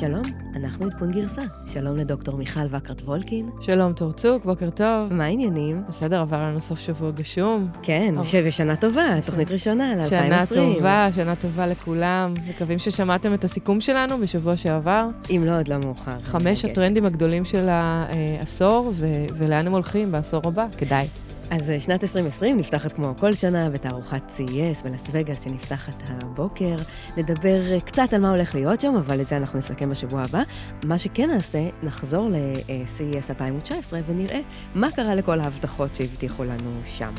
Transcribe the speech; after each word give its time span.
שלום, 0.00 0.22
אנחנו 0.56 0.86
עדכון 0.86 1.12
גרסה. 1.12 1.42
שלום 1.66 1.96
לדוקטור 1.96 2.36
מיכל 2.36 2.60
וקרט 2.70 3.00
וולקין. 3.00 3.50
שלום 3.60 3.92
תורצוק, 3.92 4.44
בוקר 4.44 4.70
טוב. 4.70 5.12
מה 5.12 5.24
העניינים? 5.24 5.82
בסדר, 5.88 6.20
עבר 6.20 6.42
לנו 6.42 6.60
סוף 6.60 6.78
שבוע 6.78 7.10
גשום. 7.10 7.68
כן, 7.82 8.14
ושנה 8.44 8.76
טובה, 8.76 9.02
תוכנית 9.26 9.50
ראשונה 9.50 9.94
ל-2020. 9.96 10.08
שנה 10.08 10.44
טובה, 10.46 11.08
שנה 11.14 11.34
טובה 11.36 11.66
לכולם. 11.66 12.34
מקווים 12.48 12.78
ששמעתם 12.78 13.34
את 13.34 13.44
הסיכום 13.44 13.80
שלנו 13.80 14.18
בשבוע 14.18 14.56
שעבר. 14.56 15.08
אם 15.30 15.42
לא, 15.46 15.58
עוד 15.58 15.68
לא 15.68 15.78
מאוחר. 15.78 16.20
חמש 16.22 16.64
הטרנדים 16.64 17.06
הגדולים 17.06 17.44
של 17.44 17.68
העשור, 17.68 18.92
ולאן 19.38 19.66
הם 19.66 19.72
הולכים 19.72 20.12
בעשור 20.12 20.40
הבא, 20.44 20.66
כדאי. 20.78 21.06
אז 21.50 21.70
אה, 21.70 21.80
שנת 21.80 22.02
2020 22.02 22.56
נפתחת 22.56 22.92
כמו 22.92 23.14
כל 23.18 23.32
שנה 23.32 23.70
בתערוכת 23.70 24.22
CES 24.36 24.84
בלאס 24.84 25.08
וגאס 25.12 25.44
שנפתחת 25.44 26.02
הבוקר. 26.08 26.76
נדבר 27.16 27.72
אה, 27.72 27.80
קצת 27.80 28.12
על 28.12 28.20
מה 28.20 28.30
הולך 28.30 28.54
להיות 28.54 28.80
שם, 28.80 28.94
אבל 28.96 29.20
את 29.20 29.28
זה 29.28 29.36
אנחנו 29.36 29.58
נסכם 29.58 29.90
בשבוע 29.90 30.22
הבא. 30.22 30.42
מה 30.84 30.98
שכן 30.98 31.30
נעשה, 31.30 31.68
נחזור 31.82 32.28
ל-CES 32.30 33.30
2019 33.30 34.00
ונראה 34.06 34.40
מה 34.74 34.90
קרה 34.90 35.14
לכל 35.14 35.40
ההבטחות 35.40 35.94
שהבטיחו 35.94 36.44
לנו 36.44 36.70
שם. 36.86 37.12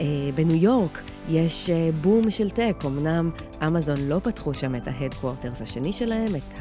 אה, 0.00 0.04
בניו 0.34 0.56
יורק 0.56 1.02
יש 1.28 1.70
אה, 1.70 1.90
בום 2.00 2.30
של 2.30 2.50
tech, 2.50 2.76
אמנם 2.86 3.30
אמזון 3.66 3.96
לא 4.08 4.18
פתחו 4.22 4.54
שם 4.54 4.74
את 4.74 4.88
ה 4.88 4.94
headquarters 4.94 5.62
השני 5.62 5.92
שלהם, 5.92 6.36
את 6.36 6.58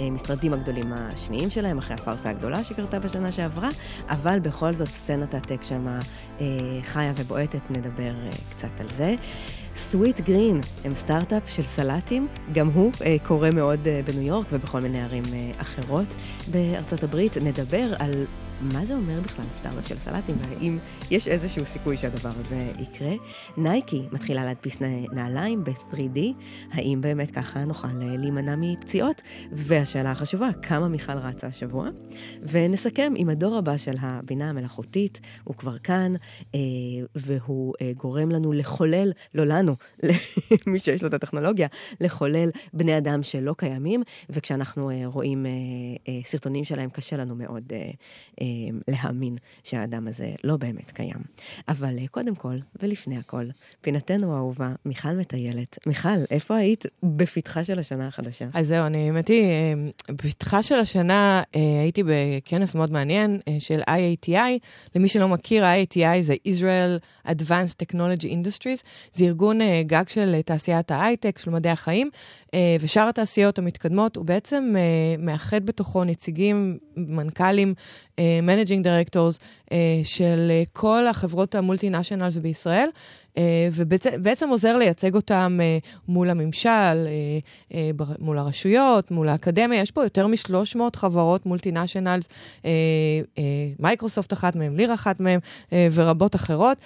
המשרדים 0.00 0.52
הגדולים 0.52 0.92
השניים 0.92 1.50
שלהם, 1.50 1.78
אחרי 1.78 1.94
הפארסה 1.94 2.30
הגדולה 2.30 2.64
שקרתה 2.64 2.98
בשנה 2.98 3.32
שעברה, 3.32 3.68
אבל 4.08 4.38
בכל 4.38 4.72
זאת 4.72 4.88
סצנת 4.88 5.34
ה 5.34 5.40
tech 5.40 5.62
שם 5.62 5.86
אה, 6.40 6.46
חיה 6.84 7.12
ובועטת, 7.16 7.70
נדבר 7.70 8.14
קצת 8.50 8.80
על 8.80 8.88
זה. 8.88 9.14
Sweetgreen 9.76 10.60
הם 10.84 10.94
סטארט-אפ 10.94 11.42
של 11.46 11.62
סלטים, 11.62 12.28
גם 12.52 12.68
הוא 12.68 12.92
אה, 13.04 13.16
קורה 13.26 13.50
מאוד 13.50 13.86
אה, 13.86 14.00
בניו 14.04 14.22
יורק 14.22 14.46
ובכל 14.52 14.80
מיני 14.80 15.02
ערים 15.02 15.22
אה, 15.32 15.50
אחרות 15.58 16.14
בארצות 16.50 17.02
הברית. 17.02 17.36
נדבר 17.36 17.94
על 17.98 18.24
מה 18.60 18.86
זה 18.86 18.94
אומר 18.94 19.20
בכלל 19.20 19.44
סטארט-אפ 19.54 19.88
של 19.88 19.98
סלטים, 19.98 20.36
והאם 20.40 20.78
יש 21.10 21.28
איזשהו 21.28 21.64
סיכוי 21.64 21.96
שהדבר 21.96 22.30
הזה 22.34 22.72
יקרה. 22.78 23.12
נייקי 23.56 24.02
מתחילה 24.12 24.44
להדפיס 24.44 24.80
נעליים 25.12 25.64
ב-3D, 25.64 26.18
האם 26.72 26.98
באמת 27.00 27.30
ככה 27.30 27.64
נוכל 27.64 27.88
להימנע 27.92 28.54
מפציעות? 28.58 29.22
והשאלה 29.52 30.10
החשובה, 30.10 30.48
כמה 30.62 30.88
מיכל 30.88 31.12
רצה 31.12 31.46
השבוע? 31.46 31.88
ונסכם 32.42 33.12
עם 33.16 33.28
הדור 33.28 33.56
הבא 33.56 33.76
של 33.76 33.94
הבינה 34.00 34.50
המלאכותית, 34.50 35.20
הוא 35.44 35.56
כבר 35.56 35.78
כאן, 35.78 36.14
אה, 36.54 36.60
והוא 37.14 37.74
אה, 37.82 37.92
גורם 37.96 38.30
לנו 38.30 38.52
לחולל, 38.52 39.12
לא 39.34 39.44
לנו, 39.44 39.76
למי 40.66 40.78
שיש 40.78 41.02
לו 41.02 41.08
את 41.08 41.14
הטכנולוגיה, 41.14 41.68
לחולל 42.00 42.50
בני 42.72 42.98
אדם 42.98 43.22
שלא 43.22 43.54
קיימים, 43.58 44.02
וכשאנחנו 44.30 44.90
אה, 44.90 45.02
רואים 45.04 45.46
סרטונים 46.24 46.64
שלהם, 46.64 46.90
קשה 46.90 47.16
לנו 47.16 47.34
מאוד 47.34 47.72
אה, 48.40 48.45
להאמין 48.88 49.36
שהאדם 49.64 50.08
הזה 50.08 50.30
לא 50.44 50.56
באמת 50.56 50.90
קיים. 50.90 51.22
אבל 51.68 51.98
אה, 51.98 52.08
קודם 52.10 52.34
כל, 52.34 52.56
ולפני 52.82 53.18
הכל, 53.18 53.44
פינתנו 53.80 54.34
האהובה, 54.34 54.70
מיכל 54.84 55.12
מטיילת. 55.12 55.78
מיכל, 55.86 56.08
איפה 56.30 56.56
היית 56.56 56.84
בפתחה 57.02 57.64
של 57.64 57.78
השנה 57.78 58.06
החדשה? 58.06 58.46
אז 58.54 58.68
זהו, 58.68 58.86
אני 58.86 59.06
האמת 59.06 59.28
היא, 59.28 59.42
אה, 59.42 59.74
בפתחה 60.10 60.62
של 60.62 60.74
השנה 60.74 61.42
הייתי 61.82 62.02
בכנס 62.06 62.74
מאוד 62.74 62.92
מעניין 62.92 63.40
של 63.58 63.80
IATI. 63.80 64.58
למי 64.94 65.08
שלא 65.08 65.28
מכיר, 65.28 65.64
IATI 65.64 66.22
זה 66.22 66.34
Israel 66.48 67.26
Advanced 67.28 67.84
Technology 67.84 68.24
Industries. 68.24 68.82
זה 69.12 69.24
ארגון 69.24 69.58
גג 69.86 70.08
של 70.08 70.40
תעשיית 70.44 70.90
ההייטק, 70.90 71.38
של 71.38 71.50
מדעי 71.50 71.72
החיים, 71.72 72.10
ושאר 72.80 73.08
התעשיות 73.08 73.58
המתקדמות. 73.58 74.16
הוא 74.16 74.24
בעצם 74.24 74.74
מאחד 75.18 75.66
בתוכו 75.66 76.04
נציגים, 76.04 76.78
מנכ"לים, 76.96 77.74
managing 78.42 78.84
directors 78.84 79.40
של 80.04 80.52
כל 80.72 81.06
החברות 81.06 81.54
ה 81.54 81.59
multi-nationals 81.59 82.36
בישראל, 82.36 82.88
אה, 82.88 83.25
ובעצם 83.72 84.48
עוזר 84.48 84.76
לייצג 84.76 85.14
אותם 85.14 85.58
אה, 85.62 85.78
מול 86.08 86.30
הממשל, 86.30 86.68
אה, 87.74 87.90
מול 88.18 88.38
הרשויות, 88.38 89.10
מול 89.10 89.28
האקדמיה. 89.28 89.80
יש 89.80 89.90
פה 89.90 90.04
יותר 90.04 90.26
מ-300 90.26 90.80
חברות 90.96 91.46
מולטינשיונלס, 91.46 92.28
מייקרוסופט 93.78 94.32
אחת 94.32 94.56
מהן, 94.56 94.76
ליר 94.76 94.94
אחת 94.94 95.20
מהן, 95.20 95.40
ורבות 95.72 96.34
אחרות, 96.34 96.78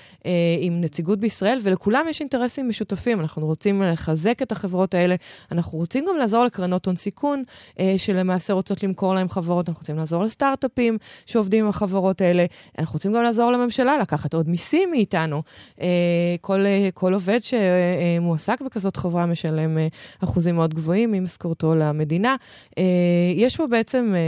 עם 0.60 0.80
נציגות 0.80 1.20
בישראל, 1.20 1.58
ולכולם 1.62 2.06
יש 2.08 2.20
אינטרסים 2.20 2.68
משותפים. 2.68 3.20
אנחנו 3.20 3.46
רוצים 3.46 3.82
לחזק 3.82 4.42
את 4.42 4.52
החברות 4.52 4.94
האלה, 4.94 5.14
אנחנו 5.52 5.78
רוצים 5.78 6.04
גם 6.08 6.16
לעזור 6.16 6.44
לקרנות 6.44 6.86
הון 6.86 6.96
סיכון, 6.96 7.42
שלמעשה 7.96 8.52
רוצות 8.52 8.82
למכור 8.82 9.14
להם 9.14 9.28
חברות, 9.28 9.68
אנחנו 9.68 9.80
רוצים 9.80 9.96
לעזור 9.96 10.22
לסטארט-אפים 10.22 10.98
שעובדים 11.26 11.64
עם 11.64 11.70
החברות 11.70 12.20
האלה, 12.20 12.46
אנחנו 12.78 12.92
רוצים 12.92 13.12
גם 13.12 13.22
לעזור 13.22 13.52
לממשלה 13.52 13.98
לקחת 13.98 14.34
עוד 14.34 14.48
מיסים 14.48 14.90
מאיתנו. 14.90 15.42
כל, 16.40 16.64
כל 16.94 17.14
עובד 17.14 17.38
שמועסק 17.42 18.60
בכזאת 18.60 18.96
חברה 18.96 19.26
משלם 19.26 19.78
אה, 19.78 19.88
אחוזים 20.24 20.54
מאוד 20.54 20.74
גבוהים 20.74 21.12
ממשכורתו 21.12 21.74
למדינה. 21.74 22.36
אה, 22.78 22.84
יש 23.34 23.56
פה 23.56 23.66
בעצם 23.66 24.12
אה, 24.14 24.20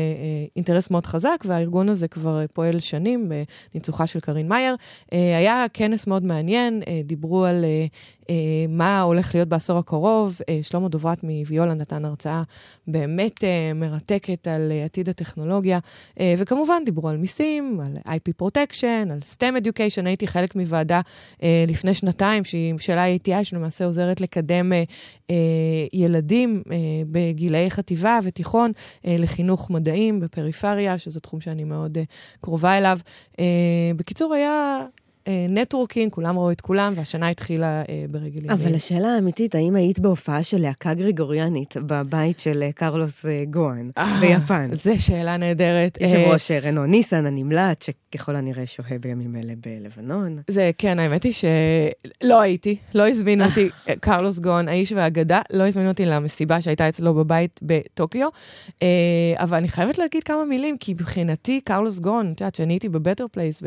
אינטרס 0.56 0.90
מאוד 0.90 1.06
חזק, 1.06 1.44
והארגון 1.44 1.88
הזה 1.88 2.08
כבר 2.08 2.46
פועל 2.54 2.80
שנים 2.80 3.32
בניצוחה 3.72 4.06
של 4.06 4.20
קרין 4.20 4.48
מאייר. 4.48 4.76
היה 5.10 5.66
כנס 5.72 6.06
מאוד 6.06 6.24
מעניין, 6.24 6.82
דיברו 7.04 7.44
על 7.44 7.64
אה, 7.64 7.86
מה 8.68 9.00
הולך 9.00 9.34
להיות 9.34 9.48
בעשור 9.48 9.78
הקרוב. 9.78 10.38
אה, 10.48 10.60
שלמה 10.62 10.88
דוברת 10.88 11.18
מוויולה 11.22 11.74
נתן 11.74 12.04
הרצאה 12.04 12.42
באמת 12.86 13.44
אה, 13.44 13.72
מרתקת 13.74 14.48
על 14.48 14.72
עתיד 14.84 15.08
הטכנולוגיה, 15.08 15.78
וכמובן 16.38 16.82
דיברו 16.84 17.08
על 17.08 17.16
מיסים, 17.16 17.80
על 17.80 18.16
IP 18.16 18.42
Protection, 18.42 19.12
על 19.12 19.18
STEM 19.34 19.64
Education. 19.64 20.06
הייתי 20.06 20.26
חלק 20.26 20.56
מוועדה 20.56 21.00
לפני 21.68 21.94
שנתיים, 21.94 22.44
שהיא 22.44 22.74
של 22.78 22.98
ה-ATI, 22.98 23.44
שלמעשה 23.44 23.84
עוזרת 23.84 24.20
לקדם 24.20 24.72
ילדים 25.92 26.62
בגילאי 27.10 27.70
חטיבה 27.70 28.18
ותיכון 28.22 28.72
לחינוך 29.04 29.70
מדעים 29.70 30.20
בפריפריה, 30.20 30.98
שזה 30.98 31.20
תחום 31.20 31.40
שאני 31.40 31.64
מאוד 31.64 31.98
קרובה 32.40 32.78
אליו. 32.78 32.98
בקיצור, 33.96 34.34
היה 34.34 34.80
נטוורקינג, 35.28 36.06
אה, 36.06 36.10
כולם 36.10 36.38
ראו 36.38 36.50
את 36.50 36.60
כולם, 36.60 36.92
והשנה 36.96 37.28
התחילה 37.28 37.82
אה, 37.88 38.04
ברגל 38.10 38.38
ימין. 38.38 38.50
אבל 38.50 38.74
השאלה 38.74 39.08
האמיתית, 39.08 39.54
האם 39.54 39.76
היית 39.76 39.98
בהופעה 39.98 40.42
של 40.42 40.60
להקה 40.60 40.94
גריגוריאנית 40.94 41.74
בבית 41.86 42.38
של 42.38 42.62
אה, 42.62 42.72
קרלוס 42.72 43.24
גואן 43.50 43.90
ביפן? 44.20 44.70
זו 44.72 44.92
שאלה 44.98 45.36
נהדרת. 45.36 45.98
יושב 46.00 46.16
ראש 46.16 46.50
רנו 46.50 46.86
ניסן 46.86 47.26
הנמלט, 47.26 47.82
שככל 47.82 48.36
הנראה 48.36 48.66
שוהה 48.66 48.98
בימים 48.98 49.36
אלה 49.36 49.52
בלבנון. 49.56 50.38
זה, 50.48 50.70
כן, 50.78 50.98
האמת 50.98 51.22
היא 51.22 51.32
שלא 51.32 52.40
הייתי, 52.40 52.76
לא 52.94 53.08
הזמינו 53.08 53.44
אותי, 53.44 53.68
קרלוס 54.00 54.38
גואן, 54.38 54.68
האיש 54.68 54.92
והאגדה, 54.92 55.40
לא 55.52 55.66
הזמינו 55.66 55.88
אותי 55.88 56.06
למסיבה 56.06 56.60
שהייתה 56.60 56.88
אצלו 56.88 57.14
בבית 57.14 57.60
בטוקיו, 57.62 58.28
אבל 59.36 59.56
אני 59.56 59.68
חייבת 59.68 59.98
להגיד 59.98 60.22
כמה 60.22 60.44
מילים, 60.44 60.78
כי 60.78 60.94
מבחינתי, 60.94 61.60
קרלוס 61.60 61.98
גואן, 61.98 62.32
את 62.34 62.40
יודעת, 62.40 62.54
שאני 62.54 62.72
הייתי 62.72 62.88
בבטר 62.88 63.26
פלייס, 63.32 63.62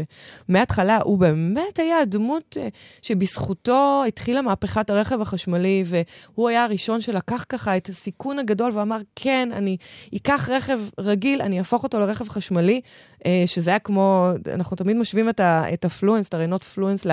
מההתחלה 0.49 0.99
הוא 1.03 1.19
באמת... 1.19 1.44
באמת 1.53 1.79
היה 1.79 1.99
הדמות 1.99 2.57
אה, 2.59 2.67
שבזכותו 3.01 4.03
התחילה 4.07 4.41
מהפכת 4.41 4.89
הרכב 4.89 5.21
החשמלי, 5.21 5.83
והוא 5.85 6.49
היה 6.49 6.63
הראשון 6.63 7.01
שלקח 7.01 7.45
ככה 7.49 7.77
את 7.77 7.89
הסיכון 7.89 8.39
הגדול 8.39 8.71
ואמר, 8.73 8.97
כן, 9.15 9.49
אני 9.51 9.77
אקח 10.15 10.49
רכב 10.51 10.79
רגיל, 10.99 11.41
אני 11.41 11.59
אהפוך 11.59 11.83
אותו 11.83 11.99
לרכב 11.99 12.29
חשמלי, 12.29 12.81
אה, 13.25 13.43
שזה 13.45 13.69
היה 13.69 13.79
כמו, 13.79 14.29
אנחנו 14.53 14.77
תמיד 14.77 14.97
משווים 14.97 15.29
את, 15.29 15.85
הפלואנס, 15.85 16.27
את 16.27 16.33
הריינות 16.33 16.63
פלואנס 16.63 17.07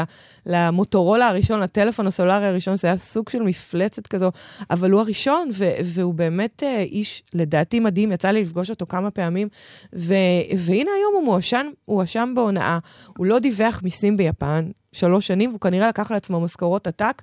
למוטורולה 0.47 1.29
הראשון, 1.29 1.61
לטלפון 1.61 2.07
הסולארי 2.07 2.47
הראשון, 2.47 2.77
זה 2.77 2.89
היה 2.89 2.97
סוג 2.97 3.29
של 3.29 3.43
מפלצת 3.43 4.07
כזו, 4.07 4.31
אבל 4.71 4.91
הוא 4.91 5.01
הראשון, 5.01 5.51
ו, 5.53 5.71
והוא 5.85 6.15
באמת 6.15 6.63
אה, 6.63 6.81
איש, 6.81 7.23
לדעתי 7.35 7.81
מדהים, 7.81 8.13
יצא 8.13 8.31
לי 8.31 8.43
לפגוש 8.43 8.71
אותו 8.71 8.87
כמה 8.87 9.11
פעמים, 9.11 9.49
ו, 9.95 10.15
והנה 10.59 10.91
היום 10.99 11.15
הוא 11.15 11.25
מואשם, 11.25 11.67
הוא 11.85 11.97
הואשם 11.97 12.33
בהונאה, 12.35 12.79
הוא 13.19 13.27
לא 13.27 13.39
דיווח 13.39 13.81
מיסים 13.85 14.17
ביפן, 14.23 14.71
שלוש 14.93 15.27
שנים, 15.27 15.51
והוא 15.51 15.61
כנראה 15.61 15.89
לקח 15.89 16.11
על 16.11 16.17
עצמו 16.17 16.41
משכורות 16.41 16.87
עתק. 16.87 17.23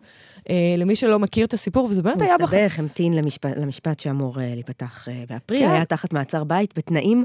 אה, 0.49 0.55
למי 0.77 0.95
שלא 0.95 1.19
מכיר 1.19 1.45
את 1.45 1.53
הסיפור, 1.53 1.85
וזה 1.85 2.01
באמת 2.01 2.21
היה... 2.21 2.35
הוא 2.35 2.43
מסתבך, 2.43 2.79
המתין 2.79 3.13
למשפט, 3.13 3.57
למשפט 3.57 3.99
שאמור 3.99 4.41
אה, 4.41 4.51
להיפתח 4.53 5.07
אה, 5.07 5.23
באפריל, 5.29 5.59
כן. 5.59 5.69
היה 5.69 5.85
תחת 5.85 6.13
מעצר 6.13 6.43
בית 6.43 6.73
בתנאים 6.77 7.23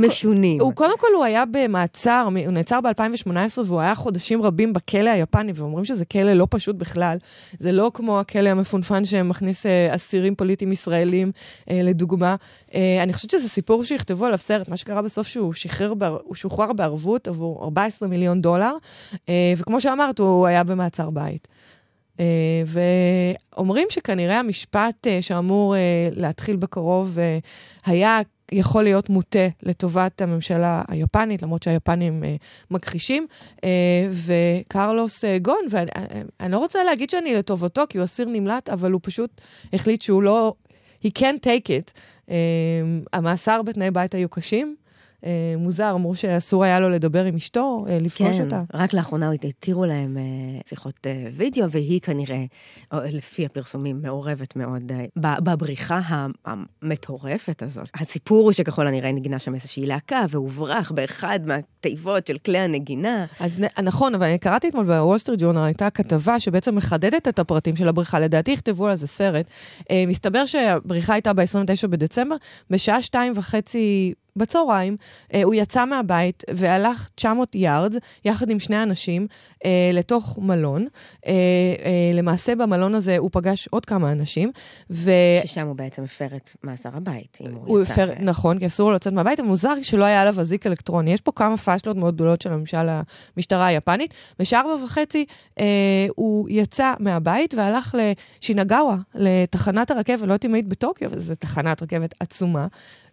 משונים. 0.00 0.58
כל, 0.58 0.64
הוא, 0.64 0.72
קודם 0.74 0.98
כל, 0.98 1.06
הוא 1.16 1.24
היה 1.24 1.44
במעצר, 1.50 2.28
הוא 2.46 2.52
נעצר 2.52 2.80
ב-2018, 2.80 3.60
והוא 3.66 3.80
היה 3.80 3.94
חודשים 3.94 4.42
רבים 4.42 4.72
בכלא 4.72 5.10
היפני, 5.10 5.52
ואומרים 5.54 5.84
שזה 5.84 6.04
כלא 6.04 6.32
לא 6.32 6.46
פשוט 6.50 6.76
בכלל. 6.76 7.18
זה 7.58 7.72
לא 7.72 7.90
כמו 7.94 8.20
הכלא 8.20 8.48
המפונפן 8.48 9.04
שמכניס 9.04 9.66
אה, 9.66 9.94
אסירים 9.94 10.34
פוליטיים 10.34 10.72
ישראלים, 10.72 11.32
אה, 11.70 11.80
לדוגמה. 11.82 12.36
אה, 12.74 13.02
אני 13.02 13.12
חושבת 13.12 13.30
שזה 13.30 13.48
סיפור 13.48 13.84
שיכתבו 13.84 14.24
עליו 14.24 14.38
סרט. 14.38 14.68
מה 14.68 14.76
שקרה 14.76 15.02
בסוף, 15.02 15.26
שהוא 15.26 15.52
שחרר, 15.52 15.94
הוא 16.24 16.34
שוחרר 16.34 16.72
בערבות 16.72 17.28
עבור 17.28 17.64
14 17.64 18.08
מיליון 18.08 18.42
דולר, 18.42 18.72
אה, 19.28 19.52
וכמו 19.56 19.80
שאמרת, 19.84 20.18
הוא 20.18 20.46
היה 20.46 20.64
במעצר 20.64 21.10
בית. 21.10 21.48
ואומרים 22.66 23.86
שכנראה 23.90 24.40
המשפט 24.40 25.06
שאמור 25.20 25.74
להתחיל 26.16 26.56
בקרוב 26.56 27.18
היה 27.86 28.20
יכול 28.52 28.82
להיות 28.82 29.08
מוטה 29.08 29.48
לטובת 29.62 30.20
הממשלה 30.20 30.82
היפנית, 30.88 31.42
למרות 31.42 31.62
שהיפנים 31.62 32.24
אה, 32.24 32.36
מכחישים. 32.70 33.26
אה, 33.64 33.70
וקרלוס 34.12 35.24
אה, 35.24 35.38
גון, 35.38 35.62
ואני 35.70 35.90
אה, 36.40 36.48
לא 36.48 36.58
רוצה 36.58 36.84
להגיד 36.84 37.10
שאני 37.10 37.34
לטובתו, 37.34 37.82
כי 37.88 37.98
הוא 37.98 38.04
אסיר 38.04 38.28
נמלט, 38.28 38.68
אבל 38.68 38.92
הוא 38.92 39.00
פשוט 39.04 39.40
החליט 39.72 40.02
שהוא 40.02 40.22
לא... 40.22 40.54
he 41.04 41.08
can't 41.18 41.46
take 41.46 41.68
it. 41.68 41.92
אה, 42.30 42.34
המאסר 43.12 43.62
בתנאי 43.62 43.90
בית 43.90 44.14
היו 44.14 44.28
קשים. 44.28 44.76
אה, 45.24 45.54
מוזר, 45.58 45.92
אמרו 45.94 46.16
שאסור 46.16 46.64
היה 46.64 46.80
לו 46.80 46.88
לדבר 46.88 47.24
עם 47.24 47.36
אשתו, 47.36 47.84
אה, 47.88 47.98
לפגוש 48.00 48.36
כן, 48.36 48.44
אותה. 48.44 48.62
כן, 48.72 48.78
רק 48.78 48.92
לאחרונה 48.92 49.30
התירו 49.30 49.84
להם 49.84 50.16
אה, 50.16 50.60
שיחות 50.68 51.06
וידאו, 51.36 51.70
והיא 51.70 52.00
כנראה, 52.00 52.44
לפי 52.92 53.46
הפרסומים, 53.46 54.02
מעורבת 54.02 54.56
מאוד 54.56 54.92
בבריחה 55.16 56.00
המטורפת 56.44 57.62
הזאת. 57.62 57.90
הסיפור 57.94 58.44
הוא 58.44 58.52
שככל 58.52 58.86
הנראה 58.86 59.12
נגנה 59.12 59.38
שם 59.38 59.54
איזושהי 59.54 59.86
להקה, 59.86 60.24
והוברח 60.28 60.90
באחד 60.90 61.40
מהתיבות 61.46 62.26
של 62.26 62.38
כלי 62.38 62.58
הנגינה. 62.58 63.24
אז 63.40 63.60
נכון, 63.82 64.14
אבל 64.14 64.26
אני 64.26 64.38
קראתי 64.38 64.68
אתמול 64.68 64.84
בוול 64.84 65.18
סטריט 65.18 65.40
ג'ורנל, 65.40 65.64
הייתה 65.64 65.90
כתבה 65.90 66.40
שבעצם 66.40 66.74
מחדדת 66.74 67.28
את 67.28 67.38
הפרטים 67.38 67.76
של 67.76 67.88
הבריחה. 67.88 68.18
לדעתי 68.18 68.50
יכתבו 68.50 68.86
על 68.86 68.96
זה 68.96 69.06
סרט. 69.06 69.50
מסתבר 70.08 70.46
שהבריחה 70.46 71.14
הייתה 71.14 71.32
ב-29 71.32 71.86
בדצמבר, 71.88 72.36
בשעה 72.70 73.02
שתיים 73.02 73.32
וחצי 73.36 74.14
בצהריים, 74.36 74.96
אה, 75.34 75.42
הוא 75.42 75.54
יצא 75.54 75.84
מהבית 75.84 76.44
והלך 76.50 77.08
900 77.14 77.54
yards, 77.54 77.98
יחד 78.24 78.50
עם 78.50 78.60
שני 78.60 78.82
אנשים, 78.82 79.26
אה, 79.64 79.90
לתוך 79.92 80.38
מלון. 80.42 80.86
אה, 81.26 81.32
אה, 81.84 82.10
למעשה 82.14 82.54
במלון 82.54 82.94
הזה 82.94 83.18
הוא 83.18 83.30
פגש 83.32 83.68
עוד 83.68 83.84
כמה 83.84 84.12
אנשים, 84.12 84.50
ו... 84.90 85.10
ששם 85.44 85.66
הוא 85.66 85.76
בעצם 85.76 86.04
הפר 86.04 86.36
את 86.36 86.50
מאסר 86.64 86.88
הבית, 86.92 87.38
אם 87.40 87.54
הוא, 87.54 87.62
הוא 87.66 87.82
יצא. 87.82 87.92
הפר, 87.92 88.12
ו... 88.20 88.24
נכון, 88.24 88.58
כי 88.58 88.66
אסור 88.66 88.90
לו 88.90 88.96
לצאת 88.96 89.12
מהבית, 89.12 89.40
מוזר 89.40 89.74
שלא 89.82 90.04
היה 90.04 90.22
עליו 90.22 90.40
אזיק 90.40 90.66
אלקטרוני. 90.66 91.12
יש 91.12 91.20
פה 91.20 91.32
כמה 91.32 91.56
פאשלות 91.56 91.96
מאוד 91.96 92.14
גדולות 92.14 92.42
של 92.42 92.52
הממשל 92.52 92.86
המשטרה 93.36 93.66
היפנית. 93.66 94.14
בשעה 94.38 94.60
ארבע 94.60 94.84
וחצי 94.84 95.24
אה, 95.60 95.64
הוא 96.16 96.48
יצא 96.50 96.94
מהבית 96.98 97.54
והלך 97.54 97.94
לשינגאווה, 98.40 98.96
לתחנת 99.14 99.90
הרכבת, 99.90 100.20
לא 100.20 100.24
יודעת 100.24 100.44
אם 100.44 100.54
היית 100.54 100.66
בטוקיו, 100.66 101.08
אבל 101.08 101.18
זו 101.18 101.34
תחנת 101.34 101.82
רכבת 101.82 102.14
עצומה. 102.20 102.66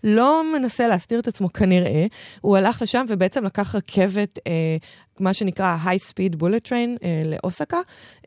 לא 0.04 0.44
מנסה 0.54 0.88
להסתיר 0.88 1.20
את 1.20 1.28
עצמו 1.28 1.54
כנראה, 1.54 2.06
הוא 2.42 2.58
הלך 2.58 2.82
לשם 2.82 3.06
ובעצם 3.10 3.44
לקח 3.44 3.76
רכבת, 3.76 4.40
אה, 4.48 4.78
מה 5.20 5.34
שנקרא 5.34 5.78
high 5.86 6.12
speed 6.12 6.36
bullet 6.36 6.68
train 6.68 7.04
אה, 7.04 7.24
לאוסקה, 7.26 7.78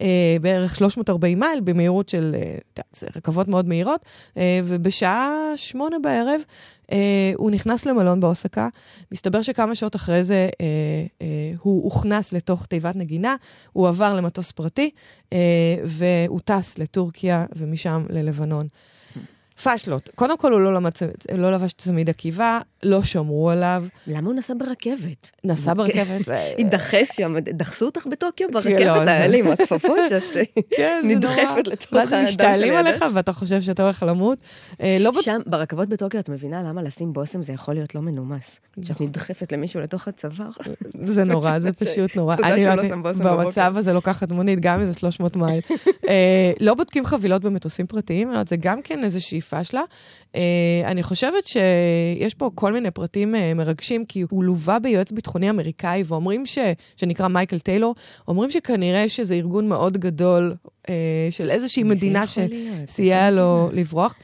אה, 0.00 0.36
בערך 0.40 0.76
340 0.76 1.40
מייל 1.40 1.60
במהירות 1.60 2.08
של, 2.08 2.34
אה, 2.38 2.82
זה 2.92 3.06
רכבות 3.16 3.48
מאוד 3.48 3.68
מהירות, 3.68 4.04
אה, 4.36 4.60
ובשעה 4.64 5.52
שמונה 5.56 5.96
בערב 5.98 6.40
אה, 6.92 7.32
הוא 7.36 7.50
נכנס 7.50 7.86
למלון 7.86 8.20
באוסקה, 8.20 8.68
מסתבר 9.12 9.42
שכמה 9.42 9.74
שעות 9.74 9.96
אחרי 9.96 10.24
זה 10.24 10.48
אה, 10.60 10.66
אה, 11.22 11.26
הוא 11.58 11.84
הוכנס 11.84 12.32
לתוך 12.32 12.66
תיבת 12.66 12.96
נגינה, 12.96 13.36
הוא 13.72 13.88
עבר 13.88 14.14
למטוס 14.14 14.52
פרטי, 14.52 14.90
אה, 15.32 15.38
והוא 15.84 16.40
טס 16.44 16.78
לטורקיה 16.78 17.46
ומשם 17.56 18.04
ללבנון. 18.10 18.66
פאשלות. 19.62 20.10
קודם 20.14 20.38
כל, 20.38 20.52
הוא 20.52 20.60
לא, 20.60 20.74
למד, 20.74 20.92
לא 21.34 21.52
לבש 21.52 21.72
צמיד 21.72 22.10
עקיבה, 22.10 22.60
לא 22.82 23.02
שמרו 23.02 23.50
עליו. 23.50 23.84
למה 24.06 24.26
הוא 24.26 24.34
נסע 24.34 24.54
ברכבת? 24.58 25.30
נסע 25.44 25.74
ברכבת. 25.74 26.28
התדחס 26.58 27.12
שם, 27.12 27.34
דחסו 27.38 27.86
אותך 27.86 28.06
בטוקיו 28.06 28.48
כן, 28.48 28.54
ברכבת, 28.54 28.80
לא, 28.80 29.10
היה 29.10 29.26
לי 29.26 29.40
עם 29.40 29.48
הכפפות 29.48 29.98
שאת 30.08 30.22
כן. 30.76 31.02
נדחפת 31.04 31.66
לתוך 31.66 31.92
ואז 31.92 32.08
הם 32.08 32.14
האדם 32.14 32.28
משתעלים. 32.28 32.74
עליך 32.74 33.04
ואתה 33.14 33.32
חושב 33.32 33.62
שאתה 33.62 33.82
הולך 33.82 34.02
למות. 34.02 34.38
אה, 34.80 34.96
לא. 35.00 35.12
שם, 35.22 35.40
ברכבות 35.46 35.88
בטוקיו, 35.88 36.20
את 36.20 36.28
מבינה 36.28 36.62
למה 36.62 36.82
לשים 36.82 37.12
בושם 37.12 37.42
זה 37.42 37.52
יכול 37.52 37.74
להיות 37.74 37.94
לא 37.94 38.00
מנומס. 38.00 38.60
כשאת 38.82 38.90
נכון. 38.90 39.06
נדחפת 39.06 39.52
למישהו 39.52 39.80
לתוך 39.80 40.08
הצוואר. 40.08 40.48
זה 41.06 41.24
נורא, 41.24 41.58
זה 41.58 41.72
פשוט 41.82 42.16
נורא. 42.16 42.36
תודה 42.36 42.54
אני 42.54 42.64
לא 42.64 42.88
שם 42.88 43.02
בושם 43.02 43.24
במצב. 43.24 43.74
הזה 43.76 43.92
לוקחת 43.92 44.32
מונית, 44.32 44.60
גם 44.60 44.80
איזה 44.80 44.92
300 44.92 45.36
מייל. 45.36 45.60
אה, 46.08 46.52
לא 46.60 46.74
בודקים 46.74 47.06
חבילות 47.06 47.42
במטוסים 47.42 47.86
פרטיים, 47.86 48.30
זה 48.48 48.56
גם 48.56 48.82
כן 48.82 49.04
איזושהי 49.04 49.40
פשלה. 49.44 49.82
אה, 50.36 50.40
אני 50.84 51.02
חושבת 51.02 51.46
שיש 51.46 52.34
פה 52.34 52.50
כל 52.54 52.72
מיני 52.72 52.90
פרטים 52.90 53.34
אה, 53.34 53.54
מרגשים, 53.54 54.04
כי 54.04 54.24
הוא 54.30 54.44
לווה 54.44 54.78
ביועץ 54.78 55.12
ביטחוני 55.12 55.50
אמריקאי, 55.50 56.02
ואומרים 56.06 56.46
ש... 56.46 56.58
שנקרא 56.96 57.28
מייקל 57.28 57.58
טיילור, 57.58 57.94
אומרים 58.28 58.50
שכנראה 58.50 59.08
שזה 59.08 59.34
ארגון 59.34 59.68
מאוד 59.68 59.98
גדול 59.98 60.54
אה, 60.88 60.94
של 61.30 61.50
איזושהי 61.50 61.82
מדינה? 61.82 62.24
שסייע 62.26 63.30
לו? 63.30 63.68
לברוח. 63.72 64.16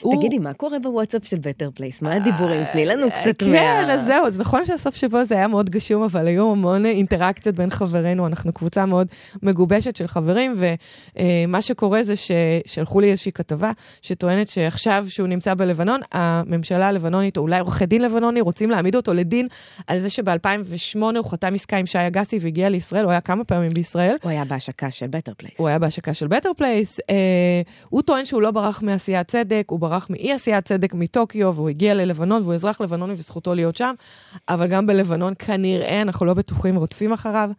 הוא- 0.00 0.16
תגידי, 0.16 0.38
מה 0.38 0.52
קורה 0.54 0.78
בוואטסאפ 0.78 1.26
של 1.26 1.38
בטר 1.40 1.70
פלייס? 1.74 2.02
מה 2.02 2.12
הדיבורים? 2.12 2.62
תני 2.72 2.84
לנו 2.86 3.06
קצת 3.10 3.42
מה... 3.42 3.52
כן, 3.52 3.86
אז 3.90 4.04
זהו, 4.04 4.26
אז 4.26 4.38
נכון 4.38 4.64
שהסוף 4.64 4.94
שבוע 4.94 5.24
זה 5.24 5.34
היה 5.34 5.48
מאוד 5.48 5.70
גשום, 5.70 6.02
אבל 6.02 6.26
היו 6.26 6.52
המון 6.52 6.86
אינטראקציות 6.86 7.54
בין 7.54 7.70
חברינו, 7.70 8.26
אנחנו 8.26 8.52
קבוצה 8.52 8.86
מאוד 8.86 9.08
מגובשת 9.42 9.96
של 9.96 10.06
חברים, 10.06 10.54
ומה 11.16 11.62
שקורה 11.62 12.02
זה 12.02 12.14
ששלחו 12.16 13.00
לי 13.00 13.10
איזושהי 13.10 13.32
כתבה 13.32 13.72
שטוענת 14.02 14.48
שעכשיו 14.48 15.04
שהוא 15.08 15.28
נמצא 15.28 15.54
בלבנון, 15.54 16.00
הממשלה 16.12 16.88
הלבנונית, 16.88 17.36
או 17.36 17.42
אולי 17.42 17.58
עורכי 17.58 17.86
דין 17.86 18.02
לבנוני, 18.02 18.40
רוצים 18.40 18.70
להעמיד 18.70 18.96
אותו 18.96 19.14
לדין 19.14 19.46
על 19.86 19.98
זה 19.98 20.10
שב-2008 20.10 20.98
הוא 21.16 21.30
חתם 21.30 21.54
עסקה 21.54 21.76
עם 21.76 21.86
שי 21.86 21.98
אגסי 22.06 22.38
והגיע 22.40 22.68
לישראל, 22.68 23.04
הוא 23.04 23.10
היה 23.10 23.20
כמה 23.20 23.44
פעמים 23.44 23.72
בישראל. 23.74 24.16
הוא 24.22 24.30
היה 24.30 24.44
בהשקה 24.44 24.90
של 24.90 25.06
בטר 25.06 25.32
פלייס. 25.36 25.54
הוא 25.56 25.68
היה 25.68 25.78
בהשקה 25.78 26.14
של 26.14 26.26
בטר 26.26 26.50
פלייס. 26.56 27.00
אה, 27.10 27.14
הוא 27.88 28.02
טוען 28.02 28.24
שהוא 28.24 28.42
לא 28.42 28.50
ברח 28.50 28.82
מעשיית 28.82 29.26
צדק, 29.28 29.64
הוא 29.70 29.78
ברח 29.88 30.06
מאי 30.10 30.32
עשיית 30.32 30.64
צדק 30.64 30.94
מטוקיו, 30.94 31.52
והוא 31.54 31.68
הגיע 31.68 31.94
ללבנון, 31.94 32.42
והוא 32.42 32.54
אזרח 32.54 32.80
לבנוני 32.80 33.12
וזכותו 33.12 33.54
להיות 33.54 33.76
שם, 33.76 33.94
אבל 34.48 34.66
גם 34.66 34.86
בלבנון 34.86 35.32
כנראה, 35.38 36.02
אנחנו 36.02 36.26
לא 36.26 36.34
בטוחים, 36.34 36.76
רודפים 36.76 37.12
אחריו. 37.12 37.50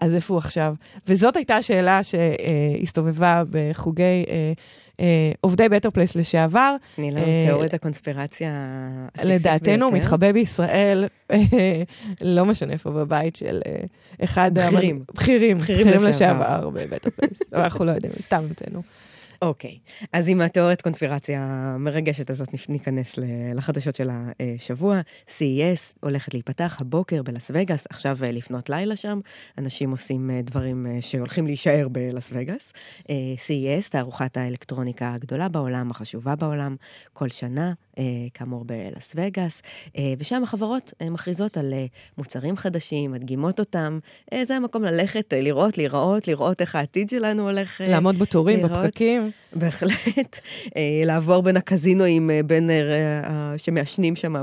אז 0.00 0.14
איפה 0.14 0.34
הוא 0.34 0.38
עכשיו? 0.38 0.74
וזאת 1.08 1.36
הייתה 1.36 1.54
השאלה 1.56 2.00
שהסתובבה 2.04 3.42
בחוגי 3.50 4.02
אה, 4.02 4.52
אה, 5.00 5.32
עובדי 5.40 5.68
בטר 5.68 5.90
פלייס 5.90 6.16
לשעבר. 6.16 6.76
תני 6.96 7.10
לנו 7.10 7.20
אה, 7.20 7.44
תיאוריית 7.46 7.74
הקונספירציה 7.74 8.50
הבסיסית 9.14 9.40
לדעתנו, 9.40 9.90
ביותר. 9.90 9.96
מתחבא 10.04 10.32
בישראל, 10.32 11.04
לא 12.20 12.44
משנה 12.44 12.72
איפה, 12.72 12.90
בבית 12.90 13.36
של 13.36 13.60
אה, 13.66 13.76
אחד... 14.24 14.50
בכירים. 14.54 14.96
המנ- 14.96 15.14
בכירים, 15.14 15.58
בכירים 15.58 15.86
בכירים 15.86 16.04
לשעבר. 16.08 16.42
לשעבר 16.44 16.70
בבטר 16.70 17.10
פלייס. 17.10 17.40
אנחנו 17.52 17.84
לא 17.84 17.90
יודעים, 17.90 18.12
סתם 18.20 18.36
המצאנו. 18.48 18.82
אוקיי, 19.42 19.78
אז 20.12 20.28
עם 20.28 20.40
התיאוריית 20.40 20.82
קונספירציה 20.82 21.40
המרגשת 21.42 22.30
הזאת 22.30 22.48
ניכנס 22.68 23.18
לחדשות 23.54 23.94
של 23.94 24.10
השבוע. 24.12 25.00
CES 25.28 25.96
הולכת 26.00 26.34
להיפתח 26.34 26.76
הבוקר 26.80 27.22
בלאס 27.22 27.50
וגאס, 27.54 27.86
עכשיו 27.90 28.18
אה, 28.22 28.32
לפנות 28.32 28.70
לילה 28.70 28.96
שם. 28.96 29.20
אנשים 29.58 29.90
עושים 29.90 30.30
אה, 30.30 30.42
דברים 30.42 30.86
אה, 30.86 30.98
שהולכים 31.00 31.46
להישאר 31.46 31.88
בלאס 31.92 32.30
וגאס. 32.32 32.72
CES, 33.46 33.90
תערוכת 33.90 34.36
האלקטרוניקה 34.36 35.14
הגדולה 35.14 35.48
בעולם, 35.48 35.90
החשובה 35.90 36.36
בעולם, 36.36 36.76
כל 37.12 37.28
שנה, 37.28 37.72
כאמור 38.34 38.64
בלאס 38.64 39.12
וגאס. 39.16 39.62
ושם 40.18 40.42
החברות 40.42 40.92
מכריזות 41.10 41.56
על 41.56 41.72
מוצרים 42.18 42.56
חדשים, 42.56 43.12
מדגימות 43.12 43.60
אותם. 43.60 43.98
זה 44.42 44.56
המקום 44.56 44.84
ללכת, 44.84 45.32
לראות, 45.36 45.78
להיראות, 45.78 46.28
לראות 46.28 46.60
איך 46.60 46.74
העתיד 46.74 47.08
שלנו 47.08 47.42
הולך. 47.42 47.80
לעמוד 47.80 48.18
בתורים, 48.18 48.58
לראות. 48.58 48.78
בפקקים. 48.78 49.23
בהחלט. 49.52 50.38
אה, 50.76 51.02
לעבור 51.04 51.42
בין 51.42 51.56
הקזינואים, 51.56 52.30
אה, 52.30 52.40
בין 52.42 52.70
אה, 52.70 53.54
שמעשנים 53.56 54.16
שם 54.16 54.34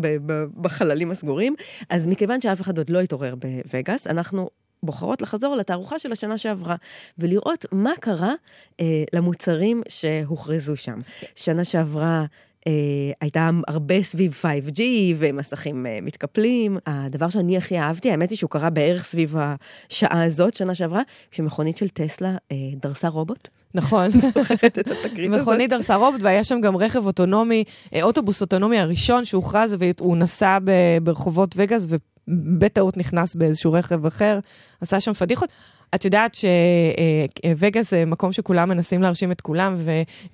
ב- 0.00 0.44
בחללים 0.60 1.10
הסגורים. 1.10 1.54
אז 1.88 2.06
מכיוון 2.06 2.40
שאף 2.40 2.60
אחד 2.60 2.78
עוד 2.78 2.90
לא 2.90 3.00
התעורר 3.00 3.34
בווגאס, 3.34 4.06
אנחנו 4.06 4.50
בוחרות 4.82 5.22
לחזור 5.22 5.56
לתערוכה 5.56 5.98
של 5.98 6.12
השנה 6.12 6.38
שעברה, 6.38 6.76
ולראות 7.18 7.66
מה 7.72 7.92
קרה 8.00 8.32
אה, 8.80 9.04
למוצרים 9.12 9.82
שהוכרזו 9.88 10.76
שם. 10.76 11.00
שנה 11.34 11.64
שעברה... 11.64 12.24
אה, 12.66 12.72
הייתה 13.20 13.50
הרבה 13.68 14.02
סביב 14.02 14.42
5G 14.42 14.80
ומסכים 15.16 15.86
אה, 15.86 15.98
מתקפלים. 16.02 16.78
הדבר 16.86 17.28
שאני 17.28 17.56
הכי 17.56 17.78
אהבתי, 17.78 18.10
האמת 18.10 18.30
היא 18.30 18.38
שהוא 18.38 18.50
קרה 18.50 18.70
בערך 18.70 19.04
סביב 19.04 19.34
השעה 19.36 20.24
הזאת, 20.24 20.54
שנה 20.54 20.74
שעברה, 20.74 21.02
כשמכונית 21.30 21.76
של 21.76 21.88
טסלה 21.88 22.36
אה, 22.52 22.56
דרסה 22.76 23.08
רובוט. 23.08 23.48
נכון. 23.74 24.10
זוכרת 24.34 24.78
את 24.78 24.88
התקרית 24.88 25.32
הזאת? 25.32 25.40
מכונית 25.42 25.70
דרסה 25.70 25.94
רובוט, 25.94 26.22
והיה 26.22 26.44
שם 26.44 26.60
גם 26.60 26.76
רכב 26.76 27.06
אוטונומי, 27.06 27.64
אה, 27.94 28.02
אוטובוס 28.02 28.40
אוטונומי 28.40 28.78
הראשון 28.78 29.24
שהוכרז, 29.24 29.76
והוא 29.78 30.16
נסע 30.16 30.58
ברחובות 31.02 31.54
וגאס, 31.56 31.86
ובטעות 32.28 32.96
נכנס 32.96 33.34
באיזשהו 33.34 33.72
רכב 33.72 34.06
אחר, 34.06 34.38
עשה 34.80 35.00
שם 35.00 35.12
פדיחות. 35.12 35.48
את 35.94 36.04
יודעת 36.04 36.34
שווגאס 36.34 37.90
זה 37.90 38.04
מקום 38.04 38.32
שכולם 38.32 38.68
מנסים 38.68 39.02
להרשים 39.02 39.32
את 39.32 39.40
כולם, 39.40 39.76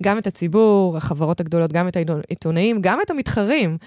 וגם 0.01 0.17
את 0.17 0.27
הציבור, 0.27 0.97
החברות 0.97 1.39
הגדולות, 1.39 1.73
גם 1.73 1.87
את 1.87 1.97
העיתונאים, 1.97 2.81
גם 2.81 2.99
את 3.01 3.11
המתחרים. 3.11 3.77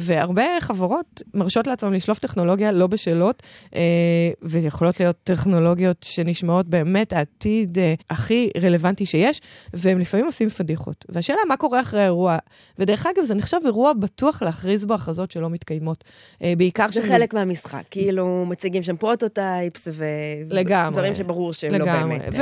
והרבה 0.00 0.44
חברות 0.60 1.22
מרשות 1.34 1.66
לעצמם 1.66 1.92
לשלוף 1.92 2.18
טכנולוגיה 2.18 2.72
לא 2.72 2.86
בשלות, 2.86 3.42
ויכולות 4.42 5.00
להיות 5.00 5.16
טכנולוגיות 5.24 6.02
שנשמעות 6.02 6.66
באמת 6.66 7.12
העתיד 7.12 7.78
הכי 8.10 8.50
רלוונטי 8.62 9.06
שיש, 9.06 9.40
והם 9.74 9.98
לפעמים 9.98 10.26
עושים 10.26 10.48
פדיחות. 10.48 11.04
והשאלה, 11.08 11.38
מה 11.48 11.56
קורה 11.56 11.80
אחרי 11.80 12.00
האירוע? 12.00 12.36
ודרך 12.78 13.06
אגב, 13.06 13.24
זה 13.24 13.34
נחשב 13.34 13.58
אירוע 13.64 13.92
בטוח 13.92 14.42
להכריז 14.42 14.84
בו 14.84 14.94
הכרזות 14.94 15.30
שלא 15.30 15.50
מתקיימות. 15.50 16.04
בעיקר 16.40 16.86
זה 16.92 17.02
חלק 17.02 17.34
מהמשחק, 17.34 17.82
כאילו 17.90 18.44
מציגים 18.48 18.82
שם 18.82 18.96
prototypes 18.96 19.88
ודברים 21.10 21.24
שברור 21.24 21.52
שהם 21.52 21.74
לא 21.74 21.84
באמת. 21.84 22.34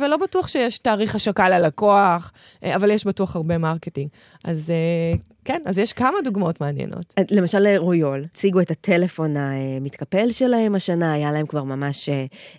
ולא 0.00 0.16
בטוח 0.16 0.48
שיש 0.48 0.78
תאריך 0.78 1.14
השקה 1.14 1.48
ללקוח, 1.48 2.32
אה, 2.64 2.76
אבל 2.76 2.90
יש 2.90 3.06
בטוח 3.06 3.36
הרבה 3.36 3.58
marketing. 3.58 4.08
אז 4.44 4.70
אה, 4.70 5.18
כן, 5.44 5.62
אז 5.64 5.78
יש 5.78 5.92
כמה 5.92 6.16
דוגמאות 6.24 6.60
מעניינות. 6.60 7.14
אה, 7.18 7.22
למשל 7.30 7.66
רויול, 7.76 8.24
הציגו 8.32 8.60
את 8.60 8.70
הטלפון 8.70 9.36
המתקפל 9.36 10.30
שלהם 10.30 10.74
השנה, 10.74 11.12
היה 11.12 11.32
להם 11.32 11.46
כבר 11.46 11.64
ממש 11.64 12.08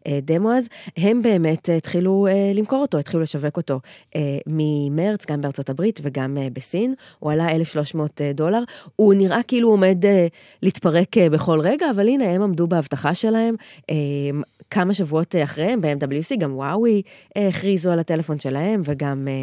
דמו 0.08 0.54
אז, 0.54 0.70
הם 0.98 1.22
באמת 1.22 1.70
התחילו 1.78 2.28
למכור 2.56 2.82
אותו, 2.82 2.98
התחילו 2.98 3.24
לשווק 3.24 3.58
אותו 3.58 3.80
ממרץ, 4.48 5.26
גם 5.26 5.42
בארצות 5.42 5.70
הברית 5.70 6.00
וגם 6.04 6.38
בסין, 6.54 6.94
הוא 7.20 7.32
עלה 7.32 7.52
1,300 7.52 8.22
דולר, 8.34 8.64
הוא 8.96 9.14
נראה 9.14 9.44
כאילו 9.44 9.68
הוא 9.68 9.74
עומד 9.74 9.98
להתפרק 10.62 11.18
בכל 11.18 11.60
רגע, 11.60 11.90
אבל 11.90 12.08
הנה, 12.08 12.26
הם 12.26 12.42
עמדו 12.42 12.68
בהבטחה 12.68 13.14
שלהם. 13.14 13.56
כמה 14.74 14.94
שבועות 14.94 15.36
אחריהם, 15.44 15.82
ב-MWC, 15.82 16.36
גם 16.40 16.56
וואוי 16.56 17.02
אה, 17.38 17.48
הכריזו 17.48 17.92
על 17.92 18.00
הטלפון 18.00 18.40
שלהם, 18.40 18.82
וגם, 18.86 19.28
אה, 19.28 19.34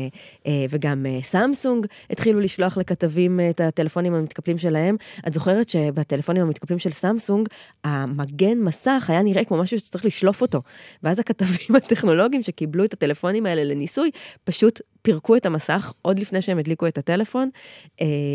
אה, 0.47 0.67
וגם 0.71 1.07
סמסונג 1.23 1.87
התחילו 2.11 2.41
לשלוח 2.41 2.79
לכתבים 2.79 3.30
את 3.51 3.61
הטלפונים 3.61 4.15
המתקפלים 4.15 4.59
שלהם. 4.59 4.97
את 5.27 5.33
זוכרת 5.33 5.69
שבטלפונים 5.69 6.43
המתקפלים 6.43 6.79
של 6.79 6.91
סמסונג, 6.91 7.49
המגן 7.85 8.59
מסך 8.59 9.07
היה 9.09 9.23
נראה 9.23 9.45
כמו 9.45 9.57
משהו 9.57 9.79
שצריך 9.79 10.05
לשלוף 10.05 10.43
אותו. 10.43 10.63
ואז 11.03 11.19
הכתבים 11.19 11.77
הטכנולוגיים 11.77 12.43
שקיבלו 12.43 12.85
את 12.85 12.93
הטלפונים 12.93 13.47
האלה 13.47 13.65
לניסוי, 13.65 14.11
פשוט 14.45 14.81
פירקו 15.03 15.37
את 15.37 15.47
המסך 15.47 15.93
עוד 16.03 16.19
לפני 16.19 16.43
שהם 16.43 16.59
הדליקו 16.59 16.87
את 16.87 16.99
הטלפון. 16.99 17.51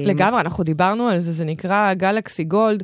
לגמרי, 0.05 0.41
אנחנו 0.41 0.63
דיברנו 0.63 1.07
על 1.07 1.19
זה, 1.19 1.31
זה 1.31 1.45
נקרא 1.45 1.93
גלקסי 1.93 2.43
גולד. 2.43 2.83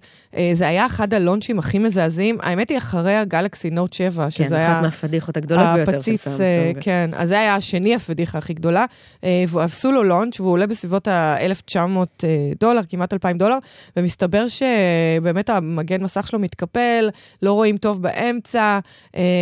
זה 0.54 0.68
היה 0.68 0.86
אחד 0.86 1.14
הלונצ'ים 1.14 1.60
הכי 1.60 1.80
מזעזעים. 1.80 2.38
האמת 2.42 2.70
היא, 2.70 2.78
אחרי 2.78 3.16
הגלקסי 3.16 3.70
נוט 3.70 3.94
7, 3.94 4.24
כן, 4.24 4.30
שזה 4.30 4.56
היה... 4.56 4.68
כן, 4.68 4.74
אחת 4.74 4.84
מהפדיחות 4.84 5.38
הגדולות 5.38 5.66
ביותר 5.76 6.00
של 6.00 6.16
סמסונג. 6.18 6.76
אה, 6.76 6.82
כן, 6.82 7.10
אז 7.14 7.30
זה 7.30 7.40
היה 7.40 7.56
השני 7.56 7.96
הפדיחה 7.96 8.38
הכי 8.38 8.54
גדולה, 8.54 8.86
אה, 9.24 9.44
ועשו 9.48 9.92
לו 9.92 10.04
לונץ', 10.04 10.40
והוא 10.40 10.52
עולה 10.52 10.68
בסביבות 10.68 11.08
ה-1,900 11.08 11.78
אה, 12.24 12.52
דולר, 12.60 12.82
כמעט 12.90 13.14
2,000 13.14 13.38
דולר, 13.38 13.58
ומסתבר 13.98 14.46
שבאמת 14.48 15.50
המגן 15.50 16.04
מסך 16.04 16.28
שלו 16.28 16.40
מתקפל, 16.40 17.10
לא 17.42 17.54
רואים 17.54 17.78
טוב 17.78 18.02
באמצע, 18.02 18.80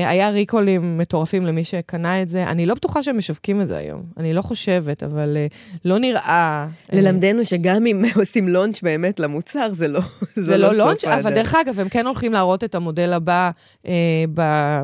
היה 0.08 0.30
ריקולים 0.30 0.98
מטורפים 0.98 1.46
למי 1.46 1.64
שקנה 1.64 2.22
את 2.22 2.30
זה. 2.30 2.44
אני 2.44 2.66
לא 2.66 2.76
בטוחה 2.76 3.04
שהם 3.04 3.18
משווקים 3.18 3.62
את 3.62 3.68
זה 3.68 3.78
היום, 3.78 4.02
אני 4.18 4.29
לא 4.34 4.42
חושבת, 4.42 5.04
אבל 5.04 5.38
לא 5.86 6.00
נראה... 6.00 6.68
ללמדנו 6.94 7.46
שגם 7.46 7.86
אם 7.86 8.06
עושים 8.20 8.48
לונץ' 8.48 8.82
באמת 8.82 9.20
למוצר, 9.20 9.70
זה 9.72 9.88
לא, 9.88 10.02
זה 10.36 10.58
לא, 10.58 10.72
לא 10.72 10.86
לונץ', 10.86 11.04
אבל 11.04 11.34
דרך 11.34 11.56
אגב, 11.56 11.80
הם 11.80 11.90
כן 11.90 12.06
הולכים 12.06 12.34
להראות 12.34 12.64
את 12.64 12.76
המודל 12.76 13.14
הבא 13.14 13.52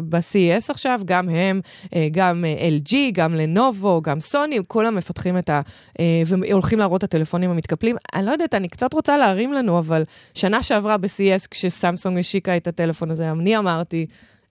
ב-CES 0.09 0.65
עכשיו, 0.69 1.01
גם 1.05 1.29
הם, 1.29 1.61
אה, 1.95 2.07
גם 2.11 2.45
אה, 2.45 2.67
LG, 2.69 2.95
גם 3.13 3.33
לנובו, 3.33 4.01
גם 4.01 4.19
סוני, 4.19 4.59
כולם 4.67 4.95
מפתחים 4.95 5.37
את 5.37 5.49
ה... 5.49 5.61
אה, 5.99 6.23
והולכים 6.27 6.79
להראות 6.79 7.03
את 7.03 7.03
הטלפונים 7.03 7.49
המתקפלים. 7.49 7.95
אני 8.15 8.25
לא 8.25 8.31
יודעת, 8.31 8.55
אני 8.55 8.67
קצת 8.67 8.93
רוצה 8.93 9.17
להרים 9.17 9.53
לנו, 9.53 9.79
אבל 9.79 10.03
שנה 10.33 10.63
שעברה 10.63 10.97
ב-CES, 10.97 11.47
כשסמסונג 11.51 12.19
השיקה 12.19 12.57
את 12.57 12.67
הטלפון 12.67 13.11
הזה, 13.11 13.31
אני 13.31 13.57
אמרתי, 13.57 14.05